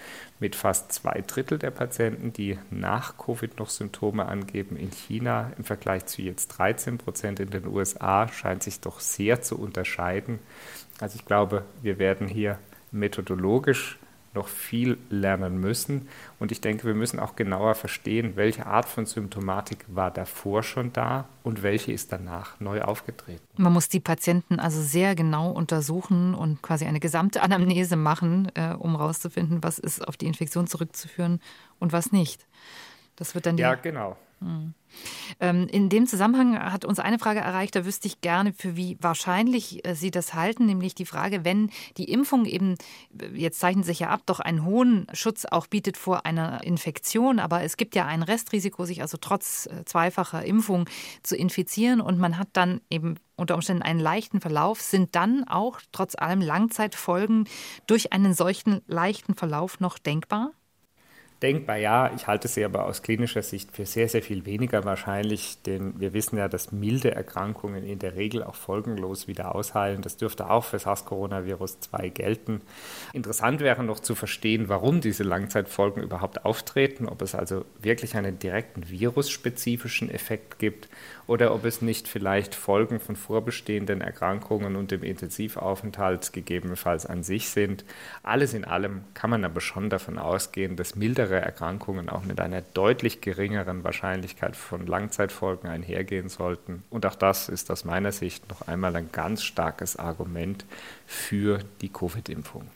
mit 0.43 0.57
fast 0.57 0.91
zwei 0.91 1.23
Drittel 1.25 1.57
der 1.57 1.71
Patienten, 1.71 2.33
die 2.33 2.59
nach 2.69 3.17
Covid 3.17 3.61
noch 3.61 3.71
Symptome 3.71 4.27
angeben 4.27 4.77
in 4.77 4.91
China 4.91 5.53
im 5.57 5.63
Vergleich 5.63 6.07
zu 6.07 6.21
jetzt 6.21 6.49
13 6.49 6.99
Prozent 6.99 7.39
in 7.39 7.51
den 7.51 7.65
USA 7.69 8.27
scheint 8.27 8.65
sich 8.65 8.81
doch 8.81 8.99
sehr 8.99 9.41
zu 9.41 9.57
unterscheiden. 9.57 10.41
Also 10.99 11.15
ich 11.15 11.27
glaube, 11.27 11.65
wir 11.81 12.01
werden 12.01 12.27
hier 12.27 12.59
methodologisch 12.91 14.01
noch 14.35 14.49
viel 14.49 14.99
lernen 15.11 15.59
müssen. 15.59 16.09
Und 16.39 16.53
ich 16.53 16.61
denke, 16.61 16.85
wir 16.85 16.95
müssen 16.95 17.21
auch 17.21 17.37
genauer 17.37 17.75
verstehen, 17.75 18.33
welche 18.37 18.67
Art 18.67 18.89
von 18.89 19.07
Symptomatik 19.07 19.85
war 19.89 20.11
davor 20.11 20.63
schon 20.63 20.93
da 20.93 21.29
und 21.43 21.63
welche 21.63 21.93
ist 21.93 22.13
danach 22.13 22.59
neu 22.61 22.83
aufgetreten. 22.83 23.43
Man 23.57 23.73
muss 23.73 23.89
die 23.89 24.01
Patienten 24.01 24.59
also 24.59 24.81
sehr 24.81 25.15
genau 25.15 25.51
untersuchen 25.51 26.35
und 26.35 26.63
quasi 26.63 26.87
eine 26.87 27.01
gesamte 27.01 27.43
Anamnese 27.43 27.97
machen, 27.97 28.51
äh, 28.55 28.75
um 28.75 28.97
herauszufinden, 28.97 29.63
was 29.63 29.79
ist 29.79 30.07
auf 30.07 30.17
die 30.17 30.27
Infektion 30.27 30.67
zurückzuführen 30.67 31.41
und 31.79 31.93
was 31.93 32.13
nicht. 32.13 32.47
Das 33.17 33.35
wird 33.35 33.47
dann 33.47 33.59
ja, 33.59 33.75
genau. 33.75 34.17
Hm. 34.43 34.75
Ähm, 35.41 35.69
in 35.69 35.89
dem 35.89 36.07
Zusammenhang 36.07 36.59
hat 36.59 36.85
uns 36.85 36.99
eine 36.99 37.19
Frage 37.19 37.41
erreicht, 37.41 37.75
da 37.75 37.87
wüsste 37.87 38.09
ich 38.09 38.21
gerne, 38.21 38.53
für 38.53 38.77
wie 38.77 38.99
wahrscheinlich 39.01 39.87
äh, 39.87 39.95
Sie 39.95 40.11
das 40.11 40.35
halten, 40.35 40.67
nämlich 40.67 40.95
die 40.95 41.07
Frage, 41.07 41.45
wenn 41.45 41.71
die 41.97 42.11
Impfung 42.11 42.45
eben, 42.45 42.75
äh, 43.19 43.29
jetzt 43.35 43.61
zeichnet 43.61 43.87
sich 43.87 44.01
ja 44.01 44.09
ab, 44.09 44.23
doch 44.27 44.41
einen 44.41 44.65
hohen 44.65 45.07
Schutz 45.13 45.45
auch 45.45 45.67
bietet 45.67 45.97
vor 45.97 46.27
einer 46.27 46.63
Infektion, 46.65 47.39
aber 47.39 47.63
es 47.63 47.77
gibt 47.77 47.95
ja 47.95 48.07
ein 48.07 48.23
Restrisiko, 48.23 48.85
sich 48.85 49.01
also 49.01 49.17
trotz 49.21 49.67
äh, 49.67 49.85
zweifacher 49.85 50.45
Impfung 50.45 50.89
zu 51.23 51.37
infizieren 51.37 52.01
und 52.01 52.19
man 52.19 52.39
hat 52.39 52.49
dann 52.53 52.81
eben 52.91 53.17
unter 53.37 53.55
Umständen 53.55 53.83
einen 53.83 54.01
leichten 54.01 54.41
Verlauf, 54.41 54.81
sind 54.81 55.15
dann 55.15 55.45
auch 55.49 55.81
trotz 55.91 56.15
allem 56.15 56.41
Langzeitfolgen 56.41 57.49
durch 57.87 58.13
einen 58.13 58.35
solchen 58.35 58.83
leichten 58.87 59.35
Verlauf 59.35 59.81
noch 59.81 59.99
denkbar? 59.99 60.53
Denkbar 61.43 61.77
ja, 61.77 62.13
ich 62.15 62.29
halte 62.29 62.47
sie 62.47 62.65
aber 62.65 62.87
aus 62.87 63.03
klinischer 63.03 63.43
Sicht 63.43 63.73
für 63.73 63.85
sehr, 63.85 64.09
sehr 64.09 64.23
viel 64.23 64.47
weniger 64.47 64.85
wahrscheinlich, 64.85 65.61
denn 65.67 65.99
wir 65.99 66.13
wissen 66.13 66.39
ja, 66.39 66.49
dass 66.49 66.71
milde 66.71 67.13
Erkrankungen 67.13 67.85
in 67.85 67.99
der 67.99 68.15
Regel 68.15 68.45
auch 68.45 68.55
folgenlos 68.55 69.27
wieder 69.27 69.53
ausheilen. 69.55 70.03
Das 70.03 70.17
dürfte 70.17 70.49
auch 70.49 70.65
für 70.65 70.79
SARS-Coronavirus 70.79 71.81
2 71.81 72.11
gelten. 72.11 72.61
Interessant 73.13 73.61
wäre 73.61 73.83
noch 73.83 73.99
zu 73.99 74.15
verstehen, 74.15 74.69
warum 74.69 75.01
diese 75.01 75.25
Langzeitfolgen 75.25 76.03
überhaupt 76.03 76.45
auftreten, 76.45 77.09
ob 77.09 77.23
es 77.23 77.35
also 77.35 77.65
wirklich 77.81 78.15
einen 78.15 78.39
direkten 78.39 78.89
virusspezifischen 78.89 80.11
Effekt 80.11 80.61
gibt 80.61 80.89
oder 81.27 81.55
ob 81.55 81.65
es 81.65 81.83
nicht 81.83 82.09
vielleicht 82.09 82.55
Folgen 82.55 83.01
von 83.01 83.17
vorbestehenden 83.17 84.01
Erkrankungen 84.01 84.77
und 84.77 84.91
dem 84.91 85.03
Intensivaufenthalt 85.03 86.33
gegebenenfalls 86.33 87.07
an 87.07 87.23
sich 87.23 87.49
sind. 87.51 87.85
Alles 88.23 88.55
in 88.55 88.65
allem 88.65 89.03
kann 89.15 89.31
man 89.31 89.45
aber 89.45 89.61
schon 89.61 89.91
davon 89.91 90.19
ausgehen, 90.19 90.77
dass 90.77 90.97
mildere 90.97 91.41
Erkrankungen 91.41 92.09
auch 92.09 92.25
mit 92.25 92.41
einer 92.41 92.63
deutlich 92.63 93.21
geringeren 93.21 93.85
Wahrscheinlichkeit 93.85 94.57
von 94.57 94.87
Langzeitfolgen 94.87 95.69
einhergehen 95.69 96.29
sollten. 96.29 96.83
Und 96.91 97.07
auch 97.07 97.15
das 97.15 97.49
ist 97.49 97.71
aus 97.71 97.85
meiner 97.85 98.13
Sicht 98.13 98.49
noch 98.49 98.63
einmal 98.63 98.97
ein 98.97 99.11
ganz 99.13 99.43
starkes 99.43 99.97
Argument 99.97 100.65
für 101.07 101.61
die 101.81 101.89
Covid-Impfung. 101.89 102.69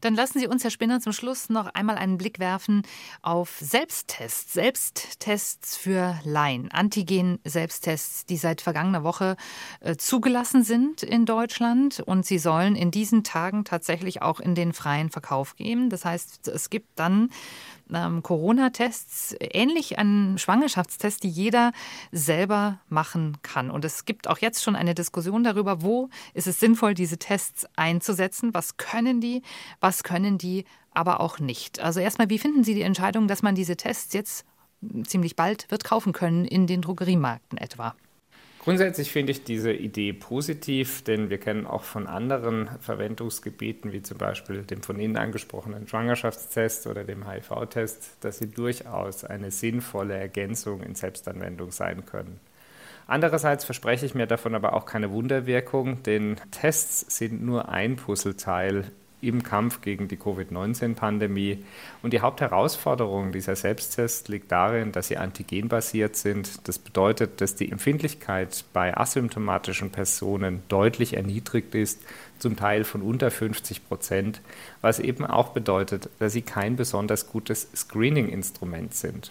Dann 0.00 0.14
lassen 0.14 0.38
Sie 0.38 0.46
uns, 0.46 0.64
Herr 0.64 0.70
Spinner, 0.70 1.00
zum 1.00 1.12
Schluss 1.12 1.48
noch 1.48 1.66
einmal 1.74 1.96
einen 1.96 2.18
Blick 2.18 2.38
werfen 2.38 2.82
auf 3.22 3.56
Selbsttests. 3.60 4.52
Selbsttests 4.52 5.76
für 5.76 6.18
Laien, 6.24 6.70
Antigen-Selbsttests, 6.70 8.01
die 8.28 8.36
seit 8.36 8.60
vergangener 8.60 9.04
Woche 9.04 9.36
äh, 9.80 9.96
zugelassen 9.96 10.64
sind 10.64 11.02
in 11.02 11.26
Deutschland. 11.26 12.00
Und 12.00 12.26
sie 12.26 12.38
sollen 12.38 12.76
in 12.76 12.90
diesen 12.90 13.24
Tagen 13.24 13.64
tatsächlich 13.64 14.22
auch 14.22 14.40
in 14.40 14.54
den 14.54 14.72
freien 14.72 15.10
Verkauf 15.10 15.56
gehen. 15.56 15.90
Das 15.90 16.04
heißt, 16.04 16.48
es 16.48 16.70
gibt 16.70 16.88
dann 16.96 17.30
ähm, 17.92 18.22
Corona-Tests, 18.22 19.36
ähnlich 19.40 19.98
an 19.98 20.36
Schwangerschaftstests, 20.38 21.20
die 21.20 21.28
jeder 21.28 21.72
selber 22.10 22.80
machen 22.88 23.38
kann. 23.42 23.70
Und 23.70 23.84
es 23.84 24.04
gibt 24.04 24.28
auch 24.28 24.38
jetzt 24.38 24.62
schon 24.62 24.76
eine 24.76 24.94
Diskussion 24.94 25.44
darüber, 25.44 25.82
wo 25.82 26.08
ist 26.34 26.46
es 26.46 26.60
sinnvoll, 26.60 26.94
diese 26.94 27.18
Tests 27.18 27.66
einzusetzen, 27.76 28.54
was 28.54 28.76
können 28.76 29.20
die, 29.20 29.42
was 29.80 30.02
können 30.02 30.38
die 30.38 30.64
aber 30.94 31.20
auch 31.20 31.38
nicht. 31.38 31.80
Also 31.80 32.00
erstmal, 32.00 32.28
wie 32.28 32.38
finden 32.38 32.64
Sie 32.64 32.74
die 32.74 32.82
Entscheidung, 32.82 33.26
dass 33.26 33.42
man 33.42 33.54
diese 33.54 33.76
Tests 33.76 34.12
jetzt 34.12 34.44
ziemlich 35.04 35.36
bald 35.36 35.70
wird 35.70 35.84
kaufen 35.84 36.12
können 36.12 36.44
in 36.44 36.66
den 36.66 36.82
Drogeriemärkten 36.82 37.58
etwa? 37.58 37.94
Grundsätzlich 38.62 39.10
finde 39.10 39.32
ich 39.32 39.42
diese 39.42 39.72
Idee 39.72 40.12
positiv, 40.12 41.02
denn 41.02 41.30
wir 41.30 41.38
kennen 41.38 41.66
auch 41.66 41.82
von 41.82 42.06
anderen 42.06 42.70
Verwendungsgebieten, 42.78 43.90
wie 43.90 44.02
zum 44.02 44.18
Beispiel 44.18 44.62
dem 44.62 44.82
von 44.84 45.00
Ihnen 45.00 45.16
angesprochenen 45.16 45.88
Schwangerschaftstest 45.88 46.86
oder 46.86 47.02
dem 47.02 47.28
HIV-Test, 47.28 48.18
dass 48.20 48.38
sie 48.38 48.48
durchaus 48.48 49.24
eine 49.24 49.50
sinnvolle 49.50 50.14
Ergänzung 50.14 50.80
in 50.84 50.94
Selbstanwendung 50.94 51.72
sein 51.72 52.06
können. 52.06 52.38
Andererseits 53.08 53.64
verspreche 53.64 54.06
ich 54.06 54.14
mir 54.14 54.28
davon 54.28 54.54
aber 54.54 54.74
auch 54.74 54.86
keine 54.86 55.10
Wunderwirkung, 55.10 56.04
denn 56.04 56.36
Tests 56.52 57.18
sind 57.18 57.42
nur 57.42 57.68
ein 57.68 57.96
Puzzleteil 57.96 58.84
im 59.22 59.42
Kampf 59.42 59.80
gegen 59.80 60.08
die 60.08 60.16
Covid-19-Pandemie. 60.16 61.64
Und 62.02 62.12
die 62.12 62.20
Hauptherausforderung 62.20 63.32
dieser 63.32 63.56
Selbsttests 63.56 64.28
liegt 64.28 64.50
darin, 64.50 64.92
dass 64.92 65.08
sie 65.08 65.16
antigenbasiert 65.16 66.16
sind. 66.16 66.68
Das 66.68 66.78
bedeutet, 66.78 67.40
dass 67.40 67.54
die 67.54 67.70
Empfindlichkeit 67.70 68.64
bei 68.72 68.96
asymptomatischen 68.96 69.90
Personen 69.90 70.62
deutlich 70.68 71.14
erniedrigt 71.16 71.74
ist, 71.74 72.02
zum 72.38 72.56
Teil 72.56 72.82
von 72.82 73.02
unter 73.02 73.30
50 73.30 73.86
Prozent, 73.86 74.40
was 74.80 74.98
eben 74.98 75.24
auch 75.24 75.50
bedeutet, 75.50 76.10
dass 76.18 76.32
sie 76.32 76.42
kein 76.42 76.74
besonders 76.74 77.28
gutes 77.28 77.68
Screening-Instrument 77.74 78.92
sind. 78.94 79.30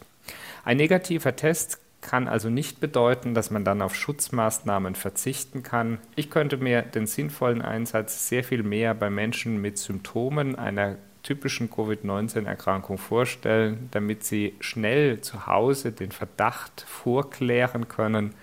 Ein 0.64 0.78
negativer 0.78 1.36
Test 1.36 1.80
kann 2.02 2.28
also 2.28 2.50
nicht 2.50 2.80
bedeuten, 2.80 3.34
dass 3.34 3.52
man 3.52 3.64
dann 3.64 3.82
auf 3.82 3.96
Schutzmaßnahmen 3.96 4.96
verzichten 4.96 5.64
kann. 5.64 6.00
Ich 6.16 6.30
könnte 6.30 6.58
mir 6.58 6.82
den 6.82 7.06
sinnvollen 7.06 7.62
Einsatz 7.62 8.28
sehr 8.28 8.44
viel 8.44 8.64
mehr 8.64 8.94
bei 8.94 9.10
Menschen 9.10 9.62
mit 9.62 9.78
Symptomen 9.78 10.56
einer 10.56 10.98
typischen 11.24 11.70
Covid-19-Erkrankung 11.70 12.98
vorstellen, 12.98 13.90
damit 13.92 14.24
sie 14.24 14.56
schnell 14.60 15.22
zu 15.22 15.46
Hause 15.46 15.92
den 15.92 16.12
Verdacht 16.12 16.82
vorklären 16.88 17.88
können. 17.88 18.34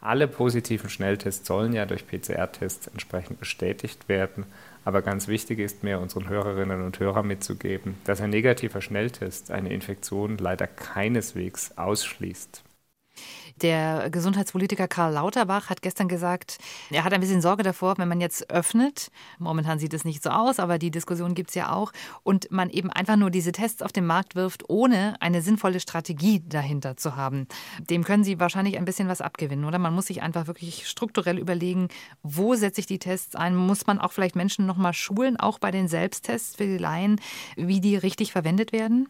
Alle 0.00 0.26
positiven 0.28 0.90
Schnelltests 0.90 1.46
sollen 1.46 1.72
ja 1.72 1.86
durch 1.86 2.06
PCR-Tests 2.06 2.88
entsprechend 2.88 3.38
bestätigt 3.38 4.08
werden. 4.08 4.44
Aber 4.84 5.00
ganz 5.00 5.28
wichtig 5.28 5.60
ist 5.60 5.82
mir, 5.82 6.00
unseren 6.00 6.28
Hörerinnen 6.28 6.82
und 6.82 6.98
Hörern 6.98 7.26
mitzugeben, 7.26 7.96
dass 8.04 8.20
ein 8.20 8.30
negativer 8.30 8.82
Schnelltest 8.82 9.50
eine 9.50 9.72
Infektion 9.72 10.36
leider 10.36 10.66
keineswegs 10.66 11.78
ausschließt. 11.78 12.63
Der 13.62 14.10
Gesundheitspolitiker 14.10 14.88
Karl 14.88 15.12
Lauterbach 15.12 15.70
hat 15.70 15.80
gestern 15.80 16.08
gesagt, 16.08 16.58
er 16.90 17.04
hat 17.04 17.12
ein 17.12 17.20
bisschen 17.20 17.40
Sorge 17.40 17.62
davor, 17.62 17.96
wenn 17.98 18.08
man 18.08 18.20
jetzt 18.20 18.50
öffnet. 18.50 19.10
Momentan 19.38 19.78
sieht 19.78 19.94
es 19.94 20.04
nicht 20.04 20.22
so 20.22 20.30
aus, 20.30 20.58
aber 20.58 20.78
die 20.78 20.90
Diskussion 20.90 21.34
gibt 21.34 21.50
es 21.50 21.54
ja 21.54 21.72
auch. 21.72 21.92
Und 22.24 22.50
man 22.50 22.68
eben 22.70 22.90
einfach 22.90 23.16
nur 23.16 23.30
diese 23.30 23.52
Tests 23.52 23.80
auf 23.82 23.92
den 23.92 24.06
Markt 24.06 24.34
wirft, 24.34 24.68
ohne 24.68 25.14
eine 25.20 25.40
sinnvolle 25.40 25.78
Strategie 25.78 26.42
dahinter 26.44 26.96
zu 26.96 27.14
haben. 27.14 27.46
Dem 27.88 28.02
können 28.02 28.24
Sie 28.24 28.40
wahrscheinlich 28.40 28.76
ein 28.76 28.84
bisschen 28.84 29.08
was 29.08 29.20
abgewinnen, 29.20 29.64
oder? 29.64 29.78
Man 29.78 29.94
muss 29.94 30.06
sich 30.06 30.22
einfach 30.22 30.48
wirklich 30.48 30.88
strukturell 30.88 31.38
überlegen, 31.38 31.88
wo 32.22 32.56
setze 32.56 32.80
ich 32.80 32.86
die 32.86 32.98
Tests 32.98 33.36
ein? 33.36 33.54
Muss 33.54 33.86
man 33.86 34.00
auch 34.00 34.12
vielleicht 34.12 34.36
Menschen 34.36 34.66
nochmal 34.66 34.94
schulen, 34.94 35.38
auch 35.38 35.60
bei 35.60 35.70
den 35.70 35.86
Selbsttests 35.86 36.56
für 36.56 36.66
die 36.66 36.78
Laien, 36.78 37.20
wie 37.56 37.80
die 37.80 37.96
richtig 37.96 38.32
verwendet 38.32 38.72
werden? 38.72 39.08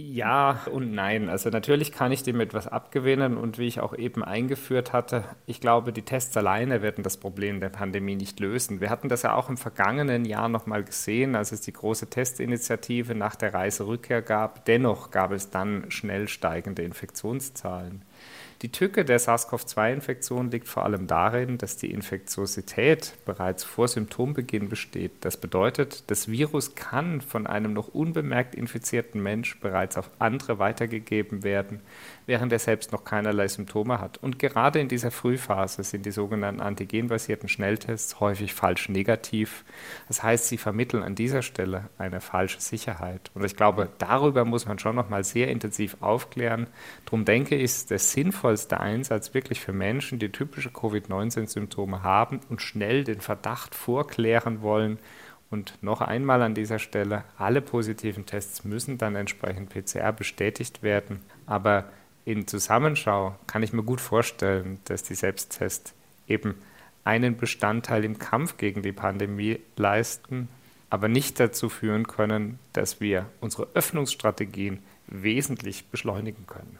Ja 0.00 0.60
und 0.72 0.92
nein. 0.92 1.28
Also 1.28 1.50
natürlich 1.50 1.90
kann 1.90 2.12
ich 2.12 2.22
dem 2.22 2.38
etwas 2.38 2.68
abgewinnen 2.68 3.36
und 3.36 3.58
wie 3.58 3.66
ich 3.66 3.80
auch 3.80 3.96
eben 3.96 4.22
eingeführt 4.22 4.92
hatte, 4.92 5.24
ich 5.44 5.60
glaube, 5.60 5.92
die 5.92 6.02
Tests 6.02 6.36
alleine 6.36 6.82
werden 6.82 7.02
das 7.02 7.16
Problem 7.16 7.58
der 7.58 7.70
Pandemie 7.70 8.14
nicht 8.14 8.38
lösen. 8.38 8.80
Wir 8.80 8.90
hatten 8.90 9.08
das 9.08 9.22
ja 9.22 9.34
auch 9.34 9.48
im 9.48 9.56
vergangenen 9.56 10.24
Jahr 10.24 10.48
nochmal 10.48 10.84
gesehen, 10.84 11.34
als 11.34 11.50
es 11.50 11.62
die 11.62 11.72
große 11.72 12.10
Testinitiative 12.10 13.16
nach 13.16 13.34
der 13.34 13.52
Reiserückkehr 13.54 14.22
gab. 14.22 14.64
Dennoch 14.66 15.10
gab 15.10 15.32
es 15.32 15.50
dann 15.50 15.90
schnell 15.90 16.28
steigende 16.28 16.82
Infektionszahlen. 16.82 18.04
Die 18.62 18.72
Tücke 18.72 19.04
der 19.04 19.20
SARS-CoV-2-Infektion 19.20 20.50
liegt 20.50 20.66
vor 20.66 20.84
allem 20.84 21.06
darin, 21.06 21.58
dass 21.58 21.76
die 21.76 21.92
Infektiosität 21.92 23.14
bereits 23.24 23.62
vor 23.62 23.86
Symptombeginn 23.86 24.68
besteht. 24.68 25.12
Das 25.20 25.36
bedeutet, 25.36 26.10
das 26.10 26.26
Virus 26.28 26.74
kann 26.74 27.20
von 27.20 27.46
einem 27.46 27.72
noch 27.72 27.86
unbemerkt 27.94 28.56
infizierten 28.56 29.22
Mensch 29.22 29.60
bereits 29.60 29.96
auf 29.96 30.10
andere 30.18 30.58
weitergegeben 30.58 31.44
werden, 31.44 31.82
während 32.28 32.52
er 32.52 32.60
selbst 32.60 32.92
noch 32.92 33.04
keinerlei 33.04 33.48
Symptome 33.48 34.00
hat. 34.00 34.18
Und 34.18 34.38
gerade 34.38 34.78
in 34.78 34.88
dieser 34.88 35.10
Frühphase 35.10 35.82
sind 35.82 36.06
die 36.06 36.12
sogenannten 36.12 36.60
antigenbasierten 36.60 37.48
Schnelltests 37.48 38.20
häufig 38.20 38.54
falsch 38.54 38.88
negativ. 38.88 39.64
Das 40.06 40.22
heißt, 40.22 40.46
sie 40.46 40.58
vermitteln 40.58 41.02
an 41.02 41.16
dieser 41.16 41.42
Stelle 41.42 41.90
eine 41.98 42.20
falsche 42.20 42.60
Sicherheit. 42.60 43.30
Und 43.34 43.44
ich 43.44 43.56
glaube, 43.56 43.88
darüber 43.98 44.44
muss 44.44 44.66
man 44.66 44.78
schon 44.78 44.94
noch 44.94 45.08
mal 45.08 45.24
sehr 45.24 45.48
intensiv 45.48 45.96
aufklären. 46.00 46.68
Darum 47.04 47.24
denke 47.24 47.56
ich, 47.56 47.86
der 47.86 47.98
sinnvoll 47.98 48.28
sinnvollste 48.38 48.78
Einsatz 48.78 49.32
wirklich 49.32 49.60
für 49.60 49.72
Menschen, 49.72 50.18
die 50.18 50.30
typische 50.30 50.70
Covid-19-Symptome 50.70 52.02
haben 52.02 52.40
und 52.50 52.60
schnell 52.60 53.04
den 53.04 53.20
Verdacht 53.20 53.74
vorklären 53.74 54.60
wollen. 54.60 54.98
Und 55.50 55.82
noch 55.82 56.02
einmal 56.02 56.42
an 56.42 56.54
dieser 56.54 56.78
Stelle, 56.78 57.24
alle 57.38 57.62
positiven 57.62 58.26
Tests 58.26 58.64
müssen 58.64 58.98
dann 58.98 59.16
entsprechend 59.16 59.70
PCR 59.70 60.12
bestätigt 60.12 60.82
werden. 60.82 61.20
Aber 61.46 61.86
in 62.28 62.46
Zusammenschau 62.46 63.34
kann 63.46 63.62
ich 63.62 63.72
mir 63.72 63.82
gut 63.82 64.02
vorstellen, 64.02 64.80
dass 64.84 65.02
die 65.02 65.14
Selbsttests 65.14 65.94
eben 66.26 66.56
einen 67.02 67.38
Bestandteil 67.38 68.04
im 68.04 68.18
Kampf 68.18 68.58
gegen 68.58 68.82
die 68.82 68.92
Pandemie 68.92 69.60
leisten, 69.76 70.48
aber 70.90 71.08
nicht 71.08 71.40
dazu 71.40 71.70
führen 71.70 72.06
können, 72.06 72.58
dass 72.74 73.00
wir 73.00 73.30
unsere 73.40 73.68
Öffnungsstrategien 73.72 74.80
wesentlich 75.06 75.86
beschleunigen 75.86 76.46
können. 76.46 76.78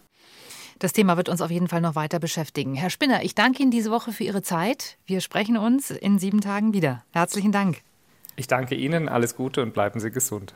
Das 0.80 0.92
Thema 0.92 1.16
wird 1.16 1.30
uns 1.30 1.40
auf 1.40 1.50
jeden 1.50 1.68
Fall 1.68 1.80
noch 1.80 1.94
weiter 1.94 2.18
beschäftigen. 2.18 2.74
Herr 2.74 2.90
Spinner, 2.90 3.22
ich 3.24 3.34
danke 3.34 3.62
Ihnen 3.62 3.70
diese 3.70 3.90
Woche 3.90 4.12
für 4.12 4.24
Ihre 4.24 4.42
Zeit. 4.42 4.98
Wir 5.06 5.22
sprechen 5.22 5.56
uns 5.56 5.90
in 5.90 6.18
sieben 6.18 6.42
Tagen 6.42 6.74
wieder. 6.74 7.04
Herzlichen 7.12 7.52
Dank. 7.52 7.80
Ich 8.36 8.48
danke 8.48 8.74
Ihnen, 8.74 9.08
alles 9.08 9.34
Gute 9.34 9.62
und 9.62 9.72
bleiben 9.72 9.98
Sie 9.98 10.10
gesund. 10.10 10.46